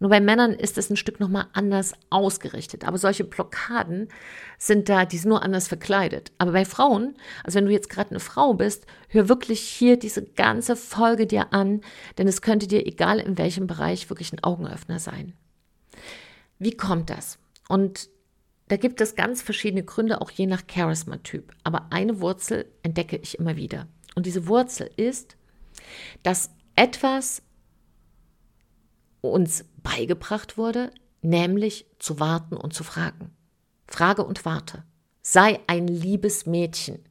Nur 0.00 0.10
bei 0.10 0.20
Männern 0.20 0.52
ist 0.52 0.78
es 0.78 0.90
ein 0.90 0.96
Stück 0.96 1.18
nochmal 1.18 1.46
anders 1.52 1.92
ausgerichtet. 2.10 2.84
Aber 2.84 2.98
solche 2.98 3.24
Blockaden 3.24 4.08
sind 4.58 4.88
da, 4.88 5.04
die 5.04 5.18
sind 5.18 5.30
nur 5.30 5.42
anders 5.42 5.68
verkleidet. 5.68 6.32
Aber 6.38 6.52
bei 6.52 6.64
Frauen, 6.64 7.16
also 7.42 7.56
wenn 7.56 7.66
du 7.66 7.72
jetzt 7.72 7.90
gerade 7.90 8.10
eine 8.10 8.20
Frau 8.20 8.54
bist, 8.54 8.86
hör 9.08 9.28
wirklich 9.28 9.60
hier 9.60 9.98
diese 9.98 10.24
ganze 10.24 10.76
Folge 10.76 11.26
dir 11.26 11.52
an, 11.52 11.80
denn 12.16 12.28
es 12.28 12.42
könnte 12.42 12.68
dir, 12.68 12.86
egal 12.86 13.18
in 13.18 13.38
welchem 13.38 13.66
Bereich, 13.66 14.08
wirklich 14.08 14.32
ein 14.32 14.44
Augenöffner 14.44 14.98
sein. 14.98 15.34
Wie 16.58 16.76
kommt 16.76 17.10
das? 17.10 17.38
Und 17.68 18.08
da 18.68 18.76
gibt 18.76 19.00
es 19.00 19.14
ganz 19.14 19.42
verschiedene 19.42 19.82
Gründe, 19.82 20.20
auch 20.20 20.30
je 20.30 20.46
nach 20.46 20.62
Charisma-Typ. 20.70 21.52
Aber 21.64 21.86
eine 21.90 22.20
Wurzel 22.20 22.66
entdecke 22.82 23.16
ich 23.16 23.38
immer 23.38 23.56
wieder. 23.56 23.88
Und 24.14 24.26
diese 24.26 24.46
Wurzel 24.46 24.90
ist, 24.96 25.36
dass 26.22 26.50
etwas 26.76 27.42
uns 29.20 29.64
beigebracht 29.82 30.56
wurde, 30.56 30.92
nämlich 31.22 31.86
zu 31.98 32.20
warten 32.20 32.56
und 32.56 32.74
zu 32.74 32.84
fragen. 32.84 33.30
Frage 33.86 34.24
und 34.24 34.44
warte. 34.44 34.84
Sei 35.22 35.60
ein 35.66 35.88
liebes 35.88 36.46
Mädchen. 36.46 37.04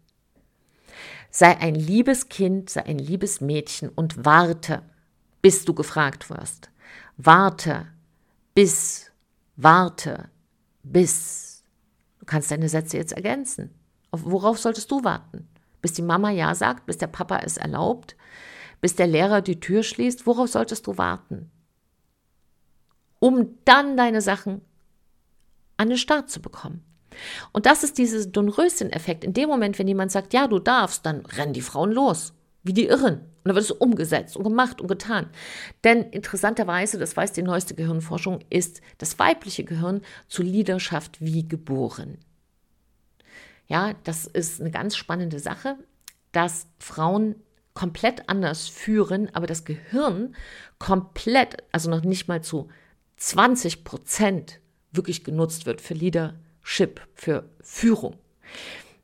Sei 1.29 1.57
ein 1.57 1.75
liebes 1.75 2.29
Kind, 2.29 2.69
sei 2.69 2.86
ein 2.86 3.00
liebes 3.00 3.41
Mädchen 3.41 3.89
und 3.89 4.25
warte, 4.25 4.83
bis 5.41 5.65
du 5.65 5.74
gefragt 5.74 6.29
wirst. 6.29 6.71
Warte, 7.17 7.88
bis, 8.55 9.12
warte, 9.55 10.29
bis. 10.83 11.63
Du 12.19 12.25
kannst 12.25 12.50
deine 12.50 12.69
Sätze 12.69 12.97
jetzt 12.97 13.13
ergänzen. 13.13 13.74
Worauf 14.12 14.57
solltest 14.57 14.89
du 14.89 15.03
warten? 15.03 15.47
Bis 15.81 15.93
die 15.93 16.01
Mama 16.01 16.31
Ja 16.31 16.55
sagt, 16.55 16.86
bis 16.86 16.97
der 16.97 17.07
Papa 17.07 17.39
es 17.39 17.57
erlaubt, 17.57 18.15
bis 18.81 18.95
der 18.95 19.07
Lehrer 19.07 19.41
die 19.41 19.59
Tür 19.59 19.83
schließt? 19.83 20.25
Worauf 20.25 20.50
solltest 20.50 20.88
du 20.88 20.97
warten? 20.97 21.51
Um 23.19 23.57
dann 23.65 23.97
deine 23.97 24.21
Sachen 24.21 24.62
an 25.77 25.89
den 25.89 25.97
Start 25.97 26.29
zu 26.29 26.41
bekommen. 26.41 26.83
Und 27.51 27.65
das 27.65 27.83
ist 27.83 27.97
dieser 27.97 28.25
Dornröschen-Effekt. 28.25 29.24
In 29.24 29.33
dem 29.33 29.50
Moment, 29.50 29.79
wenn 29.79 29.88
jemand 29.88 30.12
sagt, 30.12 30.33
ja, 30.33 30.47
du 30.47 30.59
darfst, 30.59 31.05
dann 31.05 31.25
rennen 31.25 31.53
die 31.53 31.62
Frauen 31.62 31.91
los, 31.91 32.33
wie 32.63 32.74
die 32.74 32.86
Irren. 32.86 33.15
Und 33.15 33.45
dann 33.45 33.55
wird 33.55 33.65
es 33.65 33.71
umgesetzt 33.71 34.36
und 34.36 34.43
gemacht 34.43 34.81
und 34.81 34.88
getan. 34.88 35.29
Denn 35.83 36.03
interessanterweise, 36.03 37.00
das 37.00 37.15
weiß 37.15 37.31
die 37.33 37.43
neueste 37.43 37.75
Gehirnforschung, 37.75 38.39
ist 38.50 38.81
das 38.97 39.17
weibliche 39.19 39.63
Gehirn 39.63 40.01
zu 40.27 40.43
Leaderschaft 40.43 41.21
wie 41.21 41.47
geboren. 41.47 42.17
Ja, 43.67 43.93
das 44.03 44.25
ist 44.25 44.62
eine 44.62 44.71
ganz 44.71 44.95
spannende 44.95 45.39
Sache, 45.39 45.77
dass 46.31 46.67
Frauen 46.79 47.36
komplett 47.74 48.27
anders 48.27 48.67
führen, 48.67 49.29
aber 49.33 49.45
das 49.45 49.63
Gehirn 49.63 50.36
komplett, 50.79 51.57
also 51.71 51.89
noch 51.89 52.01
nicht 52.01 52.27
mal 52.27 52.41
zu 52.41 52.69
20 53.17 53.83
Prozent 53.83 54.59
wirklich 54.91 55.24
genutzt 55.24 55.65
wird 55.65 55.81
für 55.81 55.93
Leadership, 55.93 57.01
für 57.13 57.50
Führung. 57.62 58.15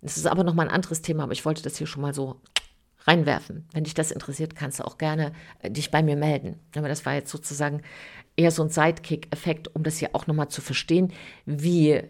Das 0.02 0.18
ist 0.18 0.28
aber 0.28 0.44
nochmal 0.44 0.68
ein 0.68 0.76
anderes 0.76 1.02
Thema, 1.02 1.24
aber 1.24 1.34
ich 1.34 1.46
wollte 1.46 1.64
das 1.64 1.78
hier 1.78 1.88
schon 1.88 2.02
mal 2.02 2.14
so 2.14 2.42
reinwerfen. 3.06 3.68
Wenn 3.74 3.84
dich 3.84 3.94
das 3.94 4.12
interessiert, 4.12 4.56
kannst 4.56 4.80
du 4.80 4.86
auch 4.86 4.98
gerne 4.98 5.34
äh, 5.60 5.70
dich 5.70 5.92
bei 5.92 6.04
mir 6.04 6.16
melden. 6.16 6.60
Aber 6.76 6.88
das 6.88 7.06
war 7.06 7.14
jetzt 7.14 7.32
sozusagen 7.32 7.82
eher 8.36 8.52
so 8.52 8.64
ein 8.64 8.70
Sidekick-Effekt, 8.70 9.76
um 9.76 9.84
das 9.84 9.98
hier 9.98 10.10
auch 10.14 10.28
nochmal 10.28 10.50
zu 10.50 10.62
verstehen, 10.62 11.12
wie, 11.46 12.02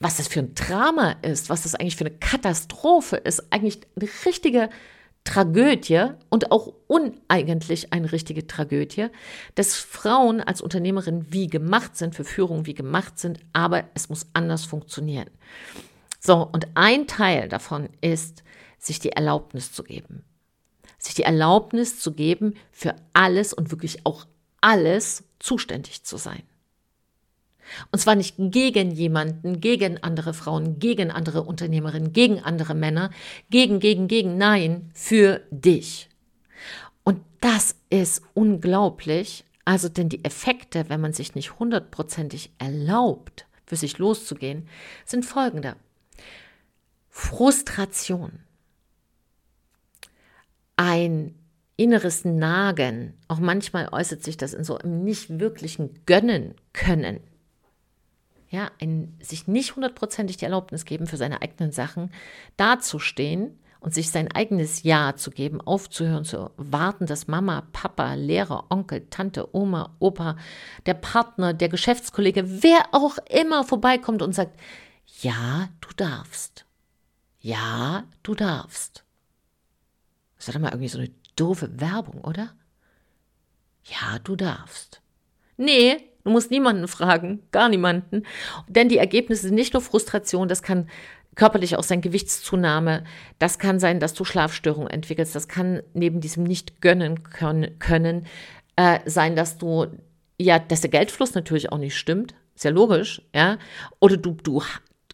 was 0.00 0.16
das 0.16 0.28
für 0.28 0.40
ein 0.40 0.54
Drama 0.54 1.16
ist, 1.22 1.50
was 1.50 1.62
das 1.62 1.74
eigentlich 1.74 1.96
für 1.96 2.06
eine 2.06 2.16
Katastrophe 2.16 3.16
ist, 3.16 3.52
eigentlich 3.52 3.80
eine 3.96 4.08
richtige 4.24 4.70
Tragödie 5.24 6.08
und 6.28 6.52
auch 6.52 6.72
uneigentlich 6.86 7.92
eine 7.92 8.12
richtige 8.12 8.46
Tragödie, 8.46 9.08
dass 9.54 9.74
Frauen 9.74 10.40
als 10.40 10.60
Unternehmerin 10.60 11.32
wie 11.32 11.46
gemacht 11.46 11.96
sind, 11.96 12.14
für 12.14 12.24
Führung 12.24 12.66
wie 12.66 12.74
gemacht 12.74 13.18
sind, 13.18 13.40
aber 13.52 13.84
es 13.94 14.10
muss 14.10 14.26
anders 14.34 14.64
funktionieren. 14.64 15.30
So, 16.20 16.48
und 16.52 16.68
ein 16.74 17.06
Teil 17.06 17.48
davon 17.48 17.88
ist, 18.00 18.44
sich 18.78 18.98
die 18.98 19.12
Erlaubnis 19.12 19.72
zu 19.72 19.82
geben. 19.82 20.24
Sich 20.98 21.14
die 21.14 21.22
Erlaubnis 21.22 21.98
zu 22.00 22.12
geben, 22.12 22.54
für 22.70 22.94
alles 23.12 23.52
und 23.52 23.70
wirklich 23.70 24.06
auch 24.06 24.26
alles 24.60 25.24
zuständig 25.38 26.04
zu 26.04 26.16
sein. 26.16 26.42
Und 27.90 27.98
zwar 27.98 28.14
nicht 28.14 28.36
gegen 28.38 28.90
jemanden, 28.90 29.60
gegen 29.60 30.02
andere 30.02 30.34
Frauen, 30.34 30.78
gegen 30.78 31.10
andere 31.10 31.42
Unternehmerinnen, 31.42 32.12
gegen 32.12 32.40
andere 32.40 32.74
Männer, 32.74 33.10
gegen, 33.50 33.80
gegen, 33.80 34.08
gegen, 34.08 34.36
nein, 34.36 34.90
für 34.94 35.40
dich. 35.50 36.08
Und 37.04 37.20
das 37.40 37.76
ist 37.90 38.22
unglaublich. 38.34 39.44
Also, 39.64 39.88
denn 39.88 40.08
die 40.08 40.24
Effekte, 40.24 40.88
wenn 40.88 41.00
man 41.00 41.12
sich 41.12 41.34
nicht 41.34 41.58
hundertprozentig 41.58 42.52
erlaubt, 42.58 43.46
für 43.66 43.76
sich 43.76 43.98
loszugehen, 43.98 44.68
sind 45.06 45.24
folgende. 45.24 45.76
Frustration 47.08 48.44
ein 50.76 51.34
inneres 51.76 52.24
Nagen. 52.24 53.14
Auch 53.28 53.38
manchmal 53.38 53.88
äußert 53.92 54.22
sich 54.22 54.36
das 54.36 54.54
in 54.54 54.64
so 54.64 54.78
einem 54.78 55.04
nicht 55.04 55.38
wirklichen 55.40 56.00
Gönnen 56.06 56.54
können. 56.72 57.20
Ja, 58.54 58.70
ein, 58.80 59.18
sich 59.20 59.48
nicht 59.48 59.74
hundertprozentig 59.74 60.36
die 60.36 60.44
Erlaubnis 60.44 60.84
geben, 60.84 61.08
für 61.08 61.16
seine 61.16 61.42
eigenen 61.42 61.72
Sachen 61.72 62.12
dazustehen 62.56 63.58
und 63.80 63.92
sich 63.92 64.10
sein 64.12 64.30
eigenes 64.30 64.84
Ja 64.84 65.16
zu 65.16 65.32
geben, 65.32 65.60
aufzuhören, 65.60 66.24
zu 66.24 66.52
warten, 66.56 67.06
dass 67.06 67.26
Mama, 67.26 67.66
Papa, 67.72 68.14
Lehrer, 68.14 68.66
Onkel, 68.70 69.08
Tante, 69.10 69.52
Oma, 69.56 69.96
Opa, 69.98 70.36
der 70.86 70.94
Partner, 70.94 71.52
der 71.52 71.68
Geschäftskollege, 71.68 72.62
wer 72.62 72.86
auch 72.92 73.18
immer 73.28 73.64
vorbeikommt 73.64 74.22
und 74.22 74.36
sagt, 74.36 74.56
ja, 75.20 75.68
du 75.80 75.88
darfst. 75.96 76.64
Ja, 77.40 78.04
du 78.22 78.36
darfst. 78.36 79.04
Das 80.36 80.46
ist 80.46 80.54
doch 80.54 80.60
mal 80.60 80.68
irgendwie 80.68 80.88
so 80.88 80.98
eine 80.98 81.10
doofe 81.34 81.80
Werbung, 81.80 82.20
oder? 82.20 82.54
Ja, 83.82 84.20
du 84.20 84.36
darfst. 84.36 85.02
Nee, 85.56 86.13
du 86.24 86.30
musst 86.30 86.50
niemanden 86.50 86.88
fragen, 86.88 87.42
gar 87.52 87.68
niemanden. 87.68 88.24
Denn 88.68 88.88
die 88.88 88.98
Ergebnisse 88.98 89.42
sind 89.42 89.54
nicht 89.54 89.74
nur 89.74 89.82
Frustration, 89.82 90.48
das 90.48 90.62
kann 90.62 90.88
körperlich 91.34 91.76
auch 91.76 91.82
sein 91.82 92.00
Gewichtszunahme, 92.00 93.04
das 93.38 93.58
kann 93.58 93.78
sein, 93.78 94.00
dass 94.00 94.14
du 94.14 94.24
Schlafstörungen 94.24 94.88
entwickelst, 94.88 95.34
das 95.34 95.48
kann 95.48 95.82
neben 95.92 96.20
diesem 96.20 96.44
nicht 96.44 96.80
gönnen 96.80 97.22
können, 97.24 98.26
äh, 98.76 99.00
sein, 99.04 99.36
dass 99.36 99.58
du, 99.58 99.86
ja, 100.38 100.58
dass 100.58 100.80
der 100.80 100.90
Geldfluss 100.90 101.34
natürlich 101.34 101.72
auch 101.72 101.78
nicht 101.78 101.96
stimmt, 101.96 102.34
ist 102.54 102.64
ja 102.64 102.70
logisch, 102.70 103.22
ja, 103.34 103.58
oder 104.00 104.16
du, 104.16 104.32
du 104.32 104.62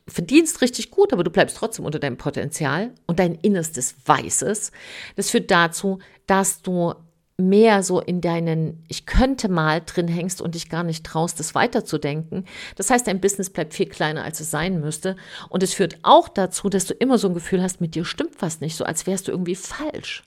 verdienst 0.06 0.60
richtig 0.60 0.90
gut, 0.90 1.12
aber 1.12 1.24
du 1.24 1.30
bleibst 1.30 1.56
trotzdem 1.56 1.84
unter 1.84 1.98
deinem 1.98 2.16
Potenzial 2.16 2.92
und 3.06 3.18
dein 3.18 3.34
Innerstes 3.36 3.94
weiß 4.04 4.42
es. 4.42 4.72
Das 5.16 5.30
führt 5.30 5.50
dazu, 5.50 6.00
dass 6.26 6.62
du 6.62 6.94
mehr 7.40 7.82
so 7.82 8.00
in 8.00 8.20
deinen 8.20 8.84
Ich 8.88 9.06
könnte 9.06 9.48
mal 9.48 9.80
drin 9.80 10.08
hängst 10.08 10.40
und 10.40 10.54
dich 10.54 10.68
gar 10.68 10.84
nicht 10.84 11.04
traust, 11.04 11.40
das 11.40 11.54
weiterzudenken. 11.54 12.44
Das 12.76 12.90
heißt, 12.90 13.06
dein 13.06 13.20
Business 13.20 13.50
bleibt 13.50 13.74
viel 13.74 13.86
kleiner, 13.86 14.24
als 14.24 14.40
es 14.40 14.50
sein 14.50 14.80
müsste. 14.80 15.16
Und 15.48 15.62
es 15.62 15.74
führt 15.74 15.98
auch 16.02 16.28
dazu, 16.28 16.68
dass 16.68 16.86
du 16.86 16.94
immer 16.94 17.18
so 17.18 17.28
ein 17.28 17.34
Gefühl 17.34 17.62
hast, 17.62 17.80
mit 17.80 17.94
dir 17.94 18.04
stimmt 18.04 18.40
was 18.40 18.60
nicht, 18.60 18.76
so 18.76 18.84
als 18.84 19.06
wärst 19.06 19.28
du 19.28 19.32
irgendwie 19.32 19.56
falsch. 19.56 20.24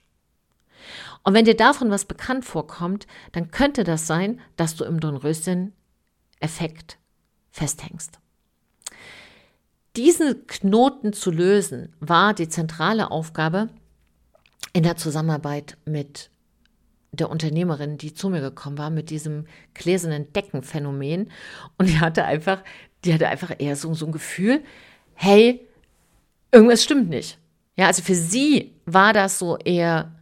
Und 1.22 1.34
wenn 1.34 1.46
dir 1.46 1.56
davon 1.56 1.90
was 1.90 2.04
bekannt 2.04 2.44
vorkommt, 2.44 3.06
dann 3.32 3.50
könnte 3.50 3.84
das 3.84 4.06
sein, 4.06 4.40
dass 4.56 4.76
du 4.76 4.84
im 4.84 5.00
Dornröschen-Effekt 5.00 6.98
festhängst. 7.50 8.18
Diesen 9.96 10.46
Knoten 10.46 11.12
zu 11.12 11.30
lösen, 11.30 11.94
war 12.00 12.34
die 12.34 12.48
zentrale 12.48 13.10
Aufgabe 13.10 13.68
in 14.72 14.82
der 14.82 14.96
Zusammenarbeit 14.96 15.78
mit 15.84 16.30
der 17.20 17.30
Unternehmerin, 17.30 17.98
die 17.98 18.14
zu 18.14 18.28
mir 18.30 18.40
gekommen 18.40 18.78
war, 18.78 18.90
mit 18.90 19.10
diesem 19.10 19.46
gläsernen 19.74 20.32
Deckenphänomen. 20.32 21.30
Und 21.78 21.88
die 21.88 22.00
hatte 22.00 22.24
einfach, 22.24 22.62
die 23.04 23.12
hatte 23.12 23.28
einfach 23.28 23.52
eher 23.58 23.76
so, 23.76 23.94
so 23.94 24.06
ein 24.06 24.12
Gefühl, 24.12 24.62
hey, 25.14 25.66
irgendwas 26.52 26.82
stimmt 26.82 27.08
nicht. 27.08 27.38
Ja, 27.76 27.86
also 27.86 28.02
für 28.02 28.14
sie 28.14 28.74
war 28.86 29.12
das 29.12 29.38
so 29.38 29.58
eher, 29.58 30.12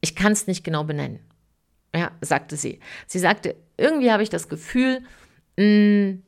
ich 0.00 0.16
kann 0.16 0.32
es 0.32 0.46
nicht 0.46 0.64
genau 0.64 0.84
benennen. 0.84 1.20
Ja, 1.94 2.10
sagte 2.20 2.56
sie. 2.56 2.80
Sie 3.06 3.20
sagte, 3.20 3.54
irgendwie 3.76 4.10
habe 4.10 4.22
ich 4.22 4.30
das 4.30 4.48
Gefühl, 4.48 5.00
mh, 5.56 5.64
mm, 5.64 6.22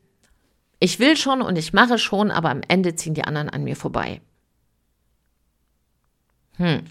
ich 0.78 0.98
will 1.00 1.16
schon 1.16 1.42
und 1.42 1.56
ich 1.56 1.72
mache 1.72 1.98
schon, 1.98 2.30
aber 2.30 2.50
am 2.50 2.60
Ende 2.68 2.94
ziehen 2.94 3.14
die 3.14 3.24
anderen 3.24 3.48
an 3.48 3.64
mir 3.64 3.76
vorbei. 3.76 4.20
Hm. 6.56 6.84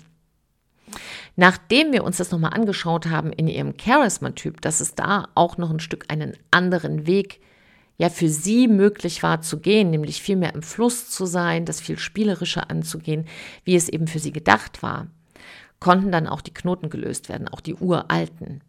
Nachdem 1.35 1.91
wir 1.91 2.03
uns 2.03 2.17
das 2.17 2.31
nochmal 2.31 2.53
angeschaut 2.53 3.07
haben 3.07 3.33
in 3.33 3.47
ihrem 3.47 3.73
Charisma-Typ, 3.77 4.61
dass 4.61 4.79
es 4.79 4.95
da 4.95 5.27
auch 5.35 5.57
noch 5.57 5.69
ein 5.69 5.79
Stück 5.79 6.05
einen 6.09 6.37
anderen 6.51 7.07
Weg 7.07 7.41
ja 7.97 8.09
für 8.09 8.29
sie 8.29 8.67
möglich 8.67 9.23
war 9.23 9.41
zu 9.41 9.59
gehen, 9.59 9.89
nämlich 9.89 10.21
viel 10.21 10.35
mehr 10.35 10.53
im 10.53 10.63
Fluss 10.63 11.09
zu 11.09 11.25
sein, 11.25 11.65
das 11.65 11.81
viel 11.81 11.97
spielerischer 11.97 12.69
anzugehen, 12.69 13.25
wie 13.63 13.75
es 13.75 13.89
eben 13.89 14.07
für 14.07 14.19
sie 14.19 14.31
gedacht 14.31 14.83
war, 14.83 15.07
konnten 15.79 16.11
dann 16.11 16.27
auch 16.27 16.41
die 16.41 16.53
Knoten 16.53 16.89
gelöst 16.89 17.29
werden, 17.29 17.47
auch 17.47 17.61
die 17.61 17.75
uralten 17.75 18.61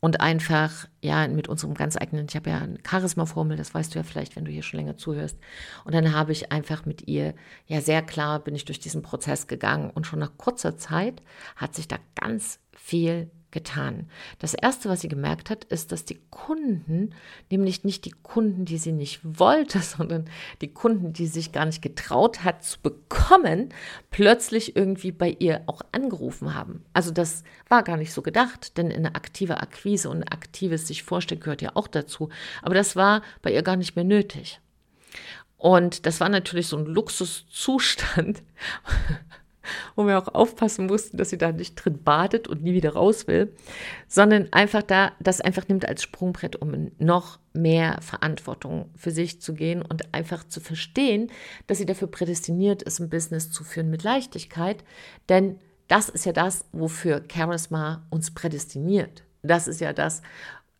und 0.00 0.20
einfach, 0.20 0.86
ja, 1.02 1.26
mit 1.26 1.48
unserem 1.48 1.74
ganz 1.74 1.96
eigenen, 1.96 2.26
ich 2.28 2.36
habe 2.36 2.50
ja 2.50 2.58
eine 2.58 2.78
Charisma-Formel, 2.88 3.56
das 3.56 3.74
weißt 3.74 3.94
du 3.94 3.98
ja 3.98 4.04
vielleicht, 4.04 4.36
wenn 4.36 4.44
du 4.44 4.50
hier 4.50 4.62
schon 4.62 4.78
länger 4.78 4.96
zuhörst. 4.96 5.38
Und 5.84 5.94
dann 5.94 6.14
habe 6.14 6.32
ich 6.32 6.52
einfach 6.52 6.86
mit 6.86 7.08
ihr, 7.08 7.34
ja, 7.66 7.80
sehr 7.80 8.02
klar 8.02 8.38
bin 8.38 8.54
ich 8.54 8.64
durch 8.64 8.78
diesen 8.78 9.02
Prozess 9.02 9.48
gegangen 9.48 9.90
und 9.90 10.06
schon 10.06 10.20
nach 10.20 10.36
kurzer 10.36 10.76
Zeit 10.76 11.22
hat 11.56 11.74
sich 11.74 11.88
da 11.88 11.96
ganz 12.14 12.60
viel 12.76 13.30
getan. 13.50 14.08
Das 14.38 14.54
Erste, 14.54 14.88
was 14.88 15.00
sie 15.00 15.08
gemerkt 15.08 15.50
hat, 15.50 15.64
ist, 15.64 15.92
dass 15.92 16.04
die 16.04 16.20
Kunden, 16.30 17.14
nämlich 17.50 17.84
nicht 17.84 18.04
die 18.04 18.14
Kunden, 18.22 18.64
die 18.64 18.78
sie 18.78 18.92
nicht 18.92 19.20
wollte, 19.22 19.78
sondern 19.82 20.28
die 20.60 20.72
Kunden, 20.72 21.12
die 21.12 21.26
sich 21.26 21.52
gar 21.52 21.64
nicht 21.64 21.82
getraut 21.82 22.44
hat 22.44 22.64
zu 22.64 22.80
bekommen, 22.80 23.70
plötzlich 24.10 24.76
irgendwie 24.76 25.12
bei 25.12 25.36
ihr 25.38 25.62
auch 25.66 25.82
angerufen 25.92 26.54
haben. 26.54 26.84
Also 26.92 27.10
das 27.10 27.42
war 27.68 27.82
gar 27.82 27.96
nicht 27.96 28.12
so 28.12 28.22
gedacht, 28.22 28.76
denn 28.76 28.92
eine 28.92 29.14
aktive 29.14 29.60
Akquise 29.60 30.10
und 30.10 30.24
aktives 30.24 30.86
sich 30.86 31.02
vorstellen 31.02 31.40
gehört 31.40 31.62
ja 31.62 31.72
auch 31.74 31.88
dazu. 31.88 32.28
Aber 32.62 32.74
das 32.74 32.96
war 32.96 33.22
bei 33.42 33.52
ihr 33.52 33.62
gar 33.62 33.76
nicht 33.76 33.96
mehr 33.96 34.04
nötig. 34.04 34.60
Und 35.58 36.06
das 36.06 36.20
war 36.20 36.28
natürlich 36.28 36.68
so 36.68 36.76
ein 36.76 36.86
Luxuszustand, 36.86 38.42
wo 39.96 40.06
wir 40.06 40.18
auch 40.18 40.34
aufpassen 40.34 40.86
mussten, 40.86 41.16
dass 41.16 41.30
sie 41.30 41.38
da 41.38 41.52
nicht 41.52 41.74
drin 41.74 42.02
badet 42.02 42.48
und 42.48 42.62
nie 42.62 42.72
wieder 42.72 42.94
raus 42.94 43.26
will, 43.26 43.52
sondern 44.06 44.48
einfach 44.52 44.82
da 44.82 45.12
das 45.20 45.40
einfach 45.40 45.68
nimmt 45.68 45.86
als 45.86 46.02
Sprungbrett, 46.02 46.56
um 46.56 46.90
noch 46.98 47.38
mehr 47.52 47.98
Verantwortung 48.00 48.90
für 48.96 49.10
sich 49.10 49.40
zu 49.40 49.54
gehen 49.54 49.82
und 49.82 50.14
einfach 50.14 50.44
zu 50.44 50.60
verstehen, 50.60 51.30
dass 51.66 51.78
sie 51.78 51.86
dafür 51.86 52.08
prädestiniert 52.08 52.82
ist, 52.82 53.00
ein 53.00 53.10
Business 53.10 53.50
zu 53.50 53.64
führen 53.64 53.90
mit 53.90 54.02
Leichtigkeit, 54.02 54.84
denn 55.28 55.58
das 55.88 56.08
ist 56.08 56.26
ja 56.26 56.32
das, 56.32 56.66
wofür 56.72 57.22
Charisma 57.32 58.06
uns 58.10 58.30
prädestiniert. 58.30 59.24
Das 59.42 59.66
ist 59.66 59.80
ja 59.80 59.92
das, 59.92 60.20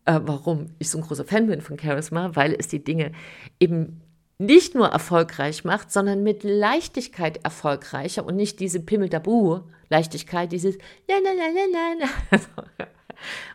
äh, 0.05 0.19
warum 0.23 0.67
ich 0.77 0.89
so 0.89 0.99
ein 0.99 1.03
großer 1.03 1.25
Fan 1.25 1.47
bin 1.47 1.61
von 1.61 1.79
Charisma, 1.79 2.35
weil 2.35 2.55
es 2.57 2.67
die 2.67 2.83
Dinge 2.83 3.11
eben 3.59 4.01
nicht 4.39 4.73
nur 4.73 4.87
erfolgreich 4.87 5.65
macht, 5.65 5.91
sondern 5.91 6.23
mit 6.23 6.43
Leichtigkeit 6.43 7.43
erfolgreicher 7.43 8.25
und 8.25 8.37
nicht 8.37 8.59
diese 8.61 8.79
Pimmel-Tabu-Leichtigkeit, 8.79 10.51
dieses 10.51 10.77
la 11.07 11.17
la 11.17 11.31
la 11.31 11.47
la 11.49 12.07
la. 12.31 12.87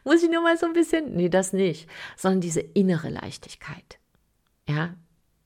Muss 0.04 0.22
ich 0.22 0.30
nur 0.30 0.42
mal 0.42 0.58
so 0.58 0.66
ein 0.66 0.74
bisschen, 0.74 1.16
nee, 1.16 1.30
das 1.30 1.54
nicht, 1.54 1.88
sondern 2.16 2.42
diese 2.42 2.60
innere 2.60 3.08
Leichtigkeit. 3.08 3.98
Ja, 4.68 4.94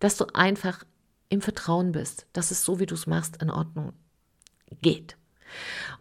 dass 0.00 0.16
du 0.16 0.26
einfach 0.34 0.84
im 1.28 1.40
Vertrauen 1.40 1.92
bist, 1.92 2.26
dass 2.32 2.50
es 2.50 2.64
so, 2.64 2.80
wie 2.80 2.86
du 2.86 2.94
es 2.94 3.06
machst, 3.06 3.40
in 3.40 3.50
Ordnung 3.50 3.92
geht. 4.82 5.16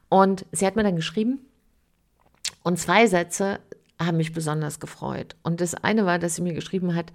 Und 0.09 0.47
sie 0.51 0.65
hat 0.65 0.75
mir 0.75 0.83
dann 0.83 0.95
geschrieben, 0.95 1.39
und 2.63 2.79
zwei 2.79 3.05
Sätze 3.05 3.59
haben 3.99 4.17
mich 4.17 4.33
besonders 4.33 4.79
gefreut. 4.79 5.35
Und 5.43 5.61
das 5.61 5.75
eine 5.75 6.05
war, 6.05 6.17
dass 6.17 6.35
sie 6.35 6.41
mir 6.41 6.53
geschrieben 6.53 6.95
hat, 6.95 7.13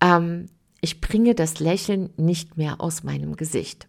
ähm, 0.00 0.46
ich 0.86 1.00
bringe 1.00 1.34
das 1.34 1.58
Lächeln 1.58 2.10
nicht 2.16 2.56
mehr 2.56 2.80
aus 2.80 3.02
meinem 3.02 3.34
Gesicht. 3.34 3.88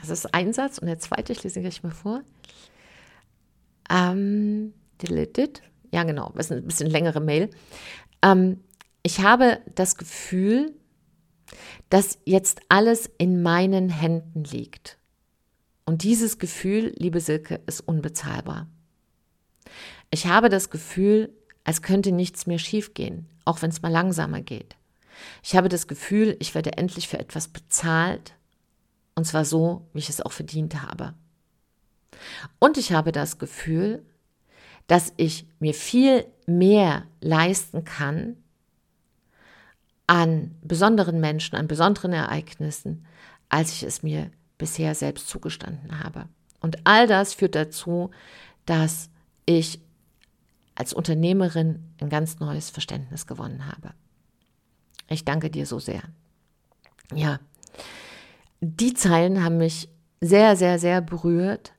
Das 0.00 0.08
ist 0.08 0.32
ein 0.32 0.54
Satz. 0.54 0.78
Und 0.78 0.86
der 0.86 0.98
zweite, 0.98 1.34
ich 1.34 1.42
lese 1.42 1.58
ihn 1.60 1.64
gleich 1.64 1.82
mal 1.82 1.92
vor. 1.92 2.22
Ähm, 3.90 4.72
ja, 5.92 6.02
genau, 6.04 6.32
das 6.34 6.46
ist 6.46 6.52
ein 6.52 6.66
bisschen 6.66 6.88
längere 6.88 7.20
Mail. 7.20 7.50
Ähm, 8.22 8.60
ich 9.02 9.20
habe 9.20 9.60
das 9.74 9.98
Gefühl, 9.98 10.72
dass 11.90 12.18
jetzt 12.24 12.62
alles 12.70 13.10
in 13.18 13.42
meinen 13.42 13.90
Händen 13.90 14.44
liegt. 14.44 14.96
Und 15.84 16.04
dieses 16.04 16.38
Gefühl, 16.38 16.94
liebe 16.96 17.20
Silke, 17.20 17.60
ist 17.66 17.80
unbezahlbar. 17.80 18.66
Ich 20.10 20.26
habe 20.26 20.48
das 20.48 20.70
Gefühl, 20.70 21.34
als 21.64 21.82
könnte 21.82 22.12
nichts 22.12 22.46
mehr 22.46 22.58
schiefgehen, 22.58 23.28
auch 23.44 23.60
wenn 23.60 23.68
es 23.68 23.82
mal 23.82 23.92
langsamer 23.92 24.40
geht. 24.40 24.74
Ich 25.42 25.56
habe 25.56 25.68
das 25.68 25.86
Gefühl, 25.86 26.36
ich 26.40 26.54
werde 26.54 26.76
endlich 26.76 27.08
für 27.08 27.18
etwas 27.18 27.48
bezahlt, 27.48 28.34
und 29.14 29.26
zwar 29.26 29.44
so, 29.44 29.88
wie 29.92 30.00
ich 30.00 30.08
es 30.08 30.20
auch 30.20 30.32
verdient 30.32 30.82
habe. 30.82 31.14
Und 32.58 32.78
ich 32.78 32.92
habe 32.92 33.12
das 33.12 33.38
Gefühl, 33.38 34.04
dass 34.86 35.12
ich 35.16 35.46
mir 35.60 35.74
viel 35.74 36.26
mehr 36.46 37.04
leisten 37.20 37.84
kann 37.84 38.36
an 40.06 40.54
besonderen 40.62 41.20
Menschen, 41.20 41.56
an 41.56 41.68
besonderen 41.68 42.12
Ereignissen, 42.12 43.06
als 43.48 43.72
ich 43.72 43.82
es 43.82 44.02
mir 44.02 44.30
bisher 44.58 44.94
selbst 44.94 45.28
zugestanden 45.28 46.02
habe. 46.02 46.28
Und 46.60 46.78
all 46.84 47.06
das 47.06 47.34
führt 47.34 47.54
dazu, 47.54 48.10
dass 48.66 49.10
ich 49.46 49.80
als 50.74 50.92
Unternehmerin 50.92 51.94
ein 52.00 52.08
ganz 52.08 52.40
neues 52.40 52.70
Verständnis 52.70 53.26
gewonnen 53.26 53.66
habe. 53.66 53.94
Ich 55.08 55.24
danke 55.24 55.50
dir 55.50 55.66
so 55.66 55.78
sehr. 55.78 56.02
Ja, 57.12 57.38
die 58.60 58.94
Zeilen 58.94 59.44
haben 59.44 59.58
mich 59.58 59.88
sehr, 60.20 60.56
sehr, 60.56 60.78
sehr 60.78 61.00
berührt, 61.00 61.72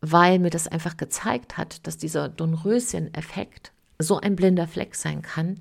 weil 0.00 0.38
mir 0.38 0.50
das 0.50 0.68
einfach 0.68 0.96
gezeigt 0.96 1.56
hat, 1.56 1.86
dass 1.86 1.96
dieser 1.96 2.28
Dornröschen-Effekt 2.28 3.72
so 3.98 4.18
ein 4.18 4.36
blinder 4.36 4.68
Fleck 4.68 4.94
sein 4.94 5.22
kann, 5.22 5.60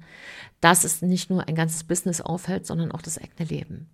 dass 0.61 0.83
es 0.83 1.01
nicht 1.01 1.29
nur 1.29 1.47
ein 1.47 1.55
ganzes 1.55 1.83
Business 1.83 2.21
aufhält, 2.21 2.65
sondern 2.65 2.91
auch 2.91 3.01
das 3.01 3.17
eigene 3.17 3.49
Leben. 3.49 3.89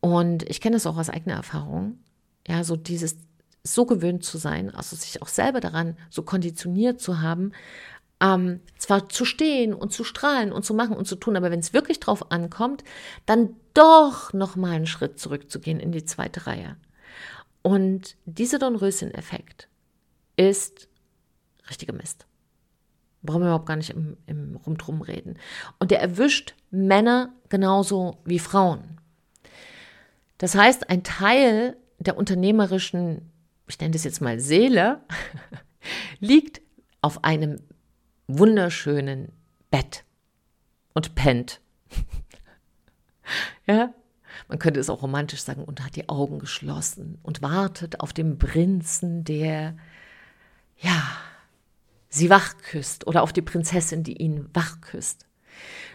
Und 0.00 0.44
ich 0.44 0.60
kenne 0.60 0.76
es 0.76 0.86
auch 0.86 0.96
aus 0.96 1.10
eigener 1.10 1.34
Erfahrung. 1.34 1.98
Ja, 2.46 2.62
so 2.62 2.76
dieses 2.76 3.16
so 3.64 3.84
gewöhnt 3.84 4.24
zu 4.24 4.38
sein, 4.38 4.72
also 4.72 4.94
sich 4.94 5.22
auch 5.22 5.28
selber 5.28 5.60
daran 5.60 5.96
so 6.08 6.22
konditioniert 6.22 7.00
zu 7.00 7.20
haben, 7.20 7.50
ähm, 8.20 8.60
zwar 8.78 9.08
zu 9.08 9.24
stehen 9.24 9.74
und 9.74 9.92
zu 9.92 10.04
strahlen 10.04 10.52
und 10.52 10.64
zu 10.64 10.74
machen 10.74 10.96
und 10.96 11.06
zu 11.06 11.16
tun, 11.16 11.36
aber 11.36 11.50
wenn 11.50 11.60
es 11.60 11.72
wirklich 11.72 12.00
drauf 12.00 12.30
ankommt, 12.30 12.84
dann 13.26 13.56
doch 13.74 14.32
noch 14.32 14.56
mal 14.56 14.72
einen 14.72 14.86
Schritt 14.86 15.18
zurückzugehen 15.18 15.80
in 15.80 15.92
die 15.92 16.04
zweite 16.04 16.46
Reihe. 16.46 16.76
Und 17.62 18.16
dieser 18.24 18.58
Dornröschen-Effekt 18.58 19.68
ist 20.36 20.88
richtiger 21.68 21.92
Mist. 21.92 22.26
Brauchen 23.22 23.40
wir 23.40 23.46
überhaupt 23.46 23.66
gar 23.66 23.76
nicht 23.76 23.90
im, 23.90 24.16
im 24.26 24.56
Rumdrum 24.56 25.02
reden. 25.02 25.38
Und 25.78 25.90
der 25.90 26.00
erwischt 26.00 26.54
Männer 26.70 27.34
genauso 27.48 28.18
wie 28.24 28.38
Frauen. 28.38 29.00
Das 30.38 30.54
heißt, 30.54 30.90
ein 30.90 31.02
Teil 31.02 31.76
der 31.98 32.16
unternehmerischen, 32.16 33.32
ich 33.66 33.80
nenne 33.80 33.92
das 33.92 34.04
jetzt 34.04 34.20
mal 34.20 34.38
Seele, 34.38 35.00
liegt 36.20 36.60
auf 37.00 37.24
einem 37.24 37.58
wunderschönen 38.26 39.32
Bett 39.70 40.04
und 40.94 41.14
pennt. 41.14 41.60
ja, 43.66 43.92
man 44.48 44.58
könnte 44.58 44.80
es 44.80 44.90
auch 44.90 45.02
romantisch 45.02 45.42
sagen 45.42 45.64
und 45.64 45.84
hat 45.84 45.96
die 45.96 46.08
Augen 46.08 46.38
geschlossen 46.38 47.18
und 47.22 47.42
wartet 47.42 48.00
auf 48.00 48.12
den 48.12 48.38
Prinzen, 48.38 49.24
der, 49.24 49.76
ja, 50.78 51.02
sie 52.08 52.30
wach 52.30 52.56
küsst 52.58 53.06
oder 53.06 53.22
auf 53.22 53.32
die 53.32 53.42
Prinzessin, 53.42 54.02
die 54.02 54.16
ihn 54.18 54.48
wach 54.54 54.80
küsst. 54.80 55.26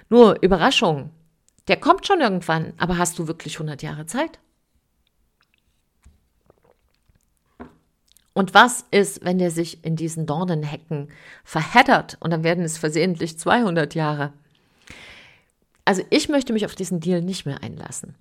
Nur 0.09 0.41
Überraschung, 0.41 1.11
der 1.67 1.77
kommt 1.77 2.05
schon 2.05 2.21
irgendwann, 2.21 2.73
aber 2.77 2.97
hast 2.97 3.19
du 3.19 3.27
wirklich 3.27 3.55
100 3.55 3.81
Jahre 3.81 4.05
Zeit? 4.05 4.39
Und 8.33 8.53
was 8.53 8.85
ist, 8.91 9.25
wenn 9.25 9.39
der 9.39 9.51
sich 9.51 9.83
in 9.83 9.95
diesen 9.95 10.25
Dornenhecken 10.25 11.09
verheddert 11.43 12.17
und 12.21 12.31
dann 12.31 12.43
werden 12.43 12.63
es 12.63 12.77
versehentlich 12.77 13.37
200 13.37 13.93
Jahre? 13.93 14.31
Also 15.83 16.03
ich 16.09 16.29
möchte 16.29 16.53
mich 16.53 16.65
auf 16.65 16.75
diesen 16.75 16.99
Deal 16.99 17.21
nicht 17.21 17.45
mehr 17.45 17.61
einlassen. 17.61 18.15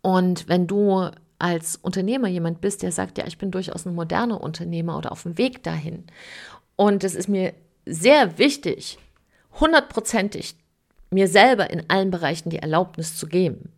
Und 0.00 0.48
wenn 0.48 0.66
du 0.66 1.10
als 1.38 1.76
Unternehmer 1.76 2.28
jemand 2.28 2.60
bist, 2.60 2.82
der 2.82 2.92
sagt, 2.92 3.18
ja, 3.18 3.26
ich 3.26 3.36
bin 3.36 3.50
durchaus 3.50 3.84
ein 3.84 3.94
moderner 3.94 4.40
Unternehmer 4.40 4.96
oder 4.96 5.12
auf 5.12 5.24
dem 5.24 5.36
Weg 5.36 5.62
dahin 5.62 6.04
und 6.76 7.04
es 7.04 7.14
ist 7.14 7.28
mir 7.28 7.54
sehr 7.84 8.38
wichtig, 8.38 8.98
hundertprozentig 9.58 10.56
mir 11.10 11.28
selber 11.28 11.70
in 11.70 11.88
allen 11.88 12.10
Bereichen 12.10 12.50
die 12.50 12.58
Erlaubnis 12.58 13.16
zu 13.16 13.26
geben. 13.26 13.72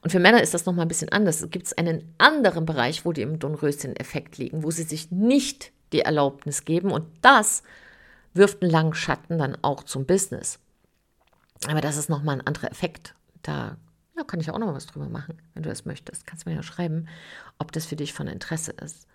Und 0.00 0.10
für 0.10 0.20
Männer 0.20 0.42
ist 0.42 0.54
das 0.54 0.66
nochmal 0.66 0.84
ein 0.84 0.88
bisschen 0.88 1.10
anders. 1.10 1.42
Es 1.42 1.50
gibt 1.50 1.76
einen 1.78 2.14
anderen 2.18 2.66
Bereich, 2.66 3.04
wo 3.04 3.12
die 3.12 3.22
im 3.22 3.38
Dornröschen-Effekt 3.38 4.38
liegen, 4.38 4.62
wo 4.62 4.70
sie 4.70 4.84
sich 4.84 5.10
nicht 5.10 5.72
die 5.92 6.00
Erlaubnis 6.00 6.64
geben 6.64 6.90
und 6.90 7.06
das 7.22 7.62
wirft 8.34 8.62
einen 8.62 8.70
langen 8.70 8.94
Schatten 8.94 9.38
dann 9.38 9.56
auch 9.62 9.82
zum 9.82 10.04
Business. 10.06 10.58
Aber 11.68 11.80
das 11.80 11.96
ist 11.96 12.08
nochmal 12.08 12.36
ein 12.36 12.46
anderer 12.46 12.70
Effekt. 12.70 13.14
Da 13.42 13.76
ja, 14.16 14.24
kann 14.24 14.40
ich 14.40 14.50
auch 14.50 14.58
noch 14.58 14.74
was 14.74 14.86
drüber 14.86 15.08
machen, 15.08 15.40
wenn 15.54 15.62
du 15.62 15.68
das 15.68 15.84
möchtest. 15.84 16.26
Kannst 16.26 16.46
mir 16.46 16.54
ja 16.54 16.62
schreiben, 16.62 17.08
ob 17.58 17.72
das 17.72 17.86
für 17.86 17.96
dich 17.96 18.12
von 18.12 18.26
Interesse 18.26 18.72
ist. 18.72 19.06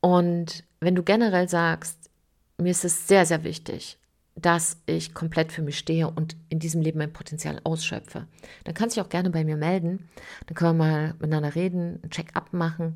Und 0.00 0.64
wenn 0.80 0.94
du 0.94 1.02
generell 1.02 1.48
sagst, 1.48 2.10
mir 2.58 2.70
ist 2.70 2.84
es 2.84 3.08
sehr, 3.08 3.26
sehr 3.26 3.44
wichtig, 3.44 3.98
dass 4.40 4.80
ich 4.86 5.14
komplett 5.14 5.50
für 5.50 5.62
mich 5.62 5.78
stehe 5.78 6.08
und 6.08 6.36
in 6.48 6.60
diesem 6.60 6.80
Leben 6.80 6.98
mein 6.98 7.12
Potenzial 7.12 7.60
ausschöpfe. 7.64 8.26
Dann 8.62 8.74
kannst 8.74 8.96
du 8.96 9.00
dich 9.00 9.06
auch 9.06 9.10
gerne 9.10 9.30
bei 9.30 9.44
mir 9.44 9.56
melden. 9.56 10.08
Dann 10.46 10.54
können 10.54 10.78
wir 10.78 10.84
mal 10.84 11.14
miteinander 11.14 11.56
reden, 11.56 11.98
ein 12.04 12.10
Check-up 12.10 12.52
machen, 12.52 12.94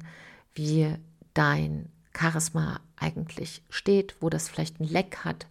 wie 0.55 0.95
dein 1.35 1.91
Charisma 2.17 2.81
eigentlich 2.97 3.63
steht, 3.71 4.15
wo 4.21 4.29
das 4.29 4.49
vielleicht 4.49 4.79
ein 4.79 4.87
Leck 4.87 5.25
hat, 5.25 5.47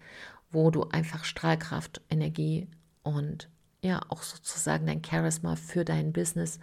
wo 0.49 0.71
du 0.71 0.83
einfach 0.85 1.25
Strahlkraft, 1.25 2.01
Energie 2.09 2.67
und 3.03 3.49
ja 3.81 4.01
auch 4.09 4.23
sozusagen 4.23 4.85
dein 4.85 5.03
Charisma 5.03 5.55
für 5.55 5.83
dein 5.83 6.13
Business 6.13 6.59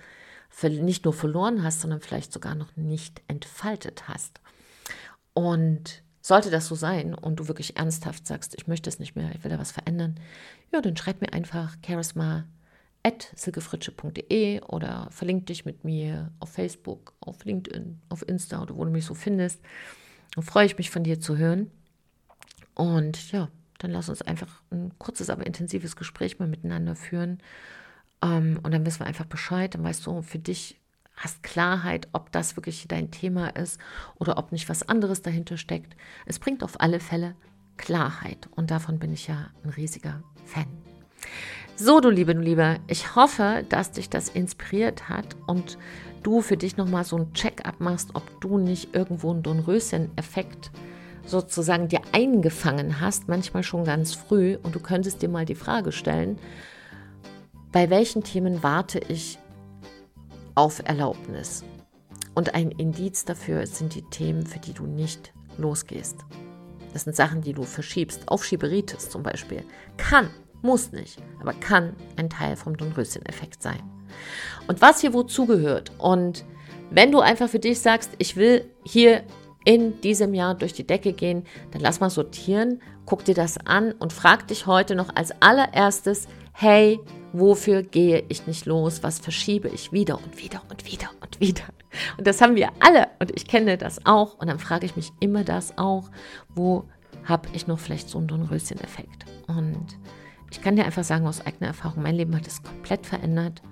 nicht 0.62 1.04
nur 1.04 1.12
verloren 1.12 1.62
hast, 1.62 1.82
sondern 1.82 2.00
vielleicht 2.00 2.32
sogar 2.32 2.54
noch 2.54 2.74
nicht 2.76 3.20
entfaltet 3.28 4.08
hast. 4.08 4.40
Und 5.34 6.02
sollte 6.20 6.50
das 6.50 6.66
so 6.66 6.74
sein 6.74 7.14
und 7.14 7.36
du 7.36 7.48
wirklich 7.48 7.76
ernsthaft 7.76 8.26
sagst, 8.26 8.54
ich 8.56 8.66
möchte 8.66 8.90
es 8.90 8.98
nicht 8.98 9.16
mehr, 9.16 9.34
ich 9.34 9.44
will 9.44 9.50
da 9.50 9.58
was 9.58 9.72
verändern, 9.72 10.18
ja, 10.72 10.80
dann 10.80 10.96
schreib 10.96 11.20
mir 11.20 11.32
einfach 11.32 11.76
charisma 11.84 12.44
at 13.02 13.32
silkefritsche.de 13.36 14.60
oder 14.62 15.08
verlink 15.10 15.46
dich 15.46 15.64
mit 15.64 15.84
mir 15.84 16.32
auf 16.40 16.50
Facebook, 16.50 17.14
auf 17.20 17.44
LinkedIn, 17.44 18.00
auf 18.08 18.26
Insta 18.28 18.62
oder 18.62 18.76
wo 18.76 18.84
du 18.84 18.90
mich 18.90 19.04
so 19.04 19.14
findest. 19.14 19.60
Dann 20.34 20.44
freue 20.44 20.66
ich 20.66 20.76
mich 20.76 20.90
von 20.90 21.04
dir 21.04 21.20
zu 21.20 21.36
hören. 21.36 21.70
Und 22.74 23.32
ja, 23.32 23.48
dann 23.78 23.92
lass 23.92 24.08
uns 24.08 24.22
einfach 24.22 24.62
ein 24.70 24.92
kurzes, 24.98 25.30
aber 25.30 25.46
intensives 25.46 25.96
Gespräch 25.96 26.38
mal 26.38 26.48
miteinander 26.48 26.96
führen. 26.96 27.38
Ähm, 28.22 28.60
und 28.62 28.72
dann 28.72 28.84
wissen 28.84 29.00
wir 29.00 29.06
einfach 29.06 29.26
Bescheid. 29.26 29.74
Dann 29.74 29.84
weißt 29.84 30.04
du 30.06 30.22
für 30.22 30.38
dich, 30.38 30.77
hast 31.18 31.42
Klarheit, 31.42 32.08
ob 32.12 32.32
das 32.32 32.56
wirklich 32.56 32.86
dein 32.88 33.10
Thema 33.10 33.48
ist 33.56 33.78
oder 34.16 34.38
ob 34.38 34.52
nicht 34.52 34.68
was 34.68 34.88
anderes 34.88 35.22
dahinter 35.22 35.56
steckt. 35.56 35.96
Es 36.26 36.38
bringt 36.38 36.62
auf 36.62 36.80
alle 36.80 37.00
Fälle 37.00 37.34
Klarheit 37.76 38.48
und 38.56 38.70
davon 38.70 38.98
bin 38.98 39.12
ich 39.12 39.28
ja 39.28 39.50
ein 39.64 39.70
riesiger 39.70 40.22
Fan. 40.44 40.66
So, 41.76 42.00
du 42.00 42.10
Liebe, 42.10 42.34
du 42.34 42.40
Liebe, 42.40 42.78
ich 42.88 43.14
hoffe, 43.14 43.64
dass 43.68 43.92
dich 43.92 44.10
das 44.10 44.28
inspiriert 44.28 45.08
hat 45.08 45.36
und 45.46 45.78
du 46.22 46.40
für 46.40 46.56
dich 46.56 46.76
nochmal 46.76 47.04
so 47.04 47.16
ein 47.16 47.32
Check-up 47.34 47.80
machst, 47.80 48.10
ob 48.14 48.40
du 48.40 48.58
nicht 48.58 48.94
irgendwo 48.94 49.30
einen 49.30 49.42
Dornröschen-Effekt 49.42 50.72
sozusagen 51.24 51.88
dir 51.88 52.00
eingefangen 52.12 53.00
hast, 53.00 53.28
manchmal 53.28 53.62
schon 53.62 53.84
ganz 53.84 54.14
früh, 54.14 54.56
und 54.62 54.74
du 54.74 54.80
könntest 54.80 55.22
dir 55.22 55.28
mal 55.28 55.44
die 55.44 55.54
Frage 55.54 55.92
stellen, 55.92 56.38
bei 57.70 57.90
welchen 57.90 58.24
Themen 58.24 58.62
warte 58.62 58.98
ich 58.98 59.38
auf 60.58 60.82
Erlaubnis? 60.84 61.64
Und 62.34 62.54
ein 62.54 62.72
Indiz 62.72 63.24
dafür 63.24 63.64
sind 63.66 63.94
die 63.94 64.02
Themen, 64.02 64.44
für 64.44 64.58
die 64.58 64.72
du 64.72 64.86
nicht 64.86 65.32
losgehst. 65.56 66.16
Das 66.92 67.04
sind 67.04 67.14
Sachen, 67.14 67.42
die 67.42 67.52
du 67.52 67.62
verschiebst. 67.62 68.28
Aufschieberitis 68.28 69.08
zum 69.08 69.22
Beispiel. 69.22 69.62
Kann, 69.96 70.30
muss 70.60 70.90
nicht, 70.90 71.22
aber 71.40 71.52
kann 71.52 71.94
ein 72.16 72.28
Teil 72.28 72.56
vom 72.56 72.76
Dornröschen-Effekt 72.76 73.62
sein. 73.62 73.80
Und 74.66 74.82
was 74.82 75.00
hier 75.00 75.14
wozu 75.14 75.46
gehört 75.46 75.92
und 75.98 76.44
wenn 76.90 77.12
du 77.12 77.20
einfach 77.20 77.48
für 77.48 77.58
dich 77.60 77.78
sagst, 77.80 78.10
ich 78.18 78.36
will 78.36 78.68
hier 78.82 79.22
in 79.64 80.00
diesem 80.00 80.34
Jahr 80.34 80.54
durch 80.54 80.72
die 80.72 80.86
Decke 80.86 81.12
gehen, 81.12 81.44
dann 81.70 81.82
lass 81.82 82.00
mal 82.00 82.10
sortieren, 82.10 82.80
guck 83.04 83.24
dir 83.24 83.34
das 83.34 83.58
an 83.58 83.92
und 83.92 84.12
frag 84.12 84.48
dich 84.48 84.66
heute 84.66 84.94
noch 84.94 85.14
als 85.14 85.32
allererstes, 85.40 86.26
hey, 86.52 86.98
wofür 87.32 87.82
gehe 87.82 88.24
ich 88.28 88.46
nicht 88.46 88.66
los? 88.66 89.02
Was 89.02 89.18
verschiebe 89.18 89.68
ich 89.68 89.92
wieder 89.92 90.16
und 90.16 90.38
wieder 90.38 90.62
und 90.70 90.86
wieder 90.86 91.10
und 91.20 91.40
wieder? 91.40 91.64
Und 92.16 92.26
das 92.26 92.40
haben 92.40 92.54
wir 92.54 92.70
alle 92.80 93.08
und 93.18 93.30
ich 93.34 93.46
kenne 93.46 93.78
das 93.78 94.04
auch. 94.06 94.34
Und 94.38 94.48
dann 94.48 94.58
frage 94.58 94.86
ich 94.86 94.96
mich 94.96 95.12
immer 95.20 95.44
das 95.44 95.76
auch, 95.78 96.10
wo 96.54 96.84
habe 97.24 97.48
ich 97.52 97.66
noch 97.66 97.78
vielleicht 97.78 98.08
so 98.08 98.18
einen 98.18 98.28
Dornröschen-Effekt? 98.28 99.26
Und 99.46 99.98
ich 100.50 100.62
kann 100.62 100.76
dir 100.76 100.84
einfach 100.84 101.04
sagen 101.04 101.26
aus 101.26 101.44
eigener 101.44 101.68
Erfahrung, 101.68 102.02
mein 102.02 102.14
Leben 102.14 102.34
hat 102.34 102.46
es 102.46 102.62
komplett 102.62 103.06
verändert, 103.06 103.62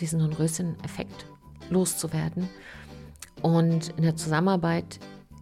diesen 0.00 0.18
Dornröschen-Effekt 0.18 1.26
loszuwerden. 1.70 2.48
Und 3.42 3.90
in 3.96 4.02
der 4.02 4.16
Zusammenarbeit 4.16 4.98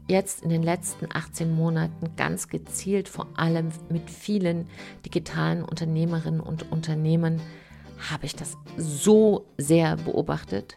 jetzt 0.09 0.43
in 0.43 0.51
den 0.51 0.63
letzten 0.63 1.07
18 1.13 1.51
Monaten 1.55 2.17
ganz 2.17 2.49
gezielt 2.49 3.09
vor 3.09 3.29
allem 3.37 3.71
mit 3.89 4.11
vielen 4.11 4.69
digitalen 5.05 5.65
Unternehmerinnen 5.65 6.41
und 6.41 6.71
Unternehmen 6.71 7.41
habe 8.11 8.27
ich 8.27 8.35
das 8.35 8.57
so 8.77 9.47
sehr 9.59 9.97
beobachtet, 9.97 10.77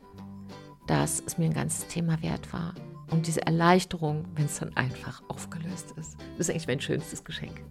dass 0.87 1.23
es 1.25 1.37
mir 1.37 1.45
ein 1.45 1.53
ganzes 1.53 1.87
Thema 1.87 2.21
wert 2.21 2.53
war. 2.53 2.73
Und 3.09 3.27
diese 3.27 3.45
Erleichterung, 3.45 4.25
wenn 4.35 4.45
es 4.45 4.59
dann 4.59 4.75
einfach 4.75 5.21
aufgelöst 5.27 5.93
ist, 5.99 6.17
ist 6.37 6.49
eigentlich 6.49 6.67
mein 6.67 6.81
schönstes 6.81 7.23
Geschenk. 7.23 7.61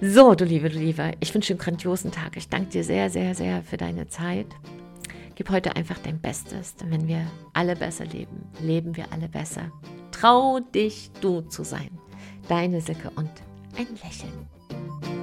So, 0.00 0.34
du 0.34 0.44
Liebe, 0.44 0.68
du 0.68 0.78
Liebe, 0.78 1.12
ich 1.20 1.32
wünsche 1.34 1.48
dir 1.52 1.60
einen 1.60 1.64
grandiosen 1.64 2.10
Tag. 2.10 2.36
Ich 2.36 2.48
danke 2.48 2.70
dir 2.70 2.84
sehr, 2.84 3.10
sehr, 3.10 3.34
sehr 3.34 3.62
für 3.62 3.76
deine 3.76 4.08
Zeit. 4.08 4.46
Gib 5.42 5.50
heute 5.50 5.74
einfach 5.74 5.98
dein 5.98 6.20
Bestes, 6.20 6.76
denn 6.76 6.92
wenn 6.92 7.08
wir 7.08 7.26
alle 7.52 7.74
besser 7.74 8.04
leben, 8.04 8.48
leben 8.60 8.96
wir 8.96 9.12
alle 9.12 9.28
besser. 9.28 9.72
Trau 10.12 10.60
dich, 10.60 11.10
du 11.20 11.40
zu 11.40 11.64
sein. 11.64 11.98
Deine 12.46 12.80
Sicke 12.80 13.10
und 13.16 13.28
ein 13.76 13.88
Lächeln. 14.04 15.21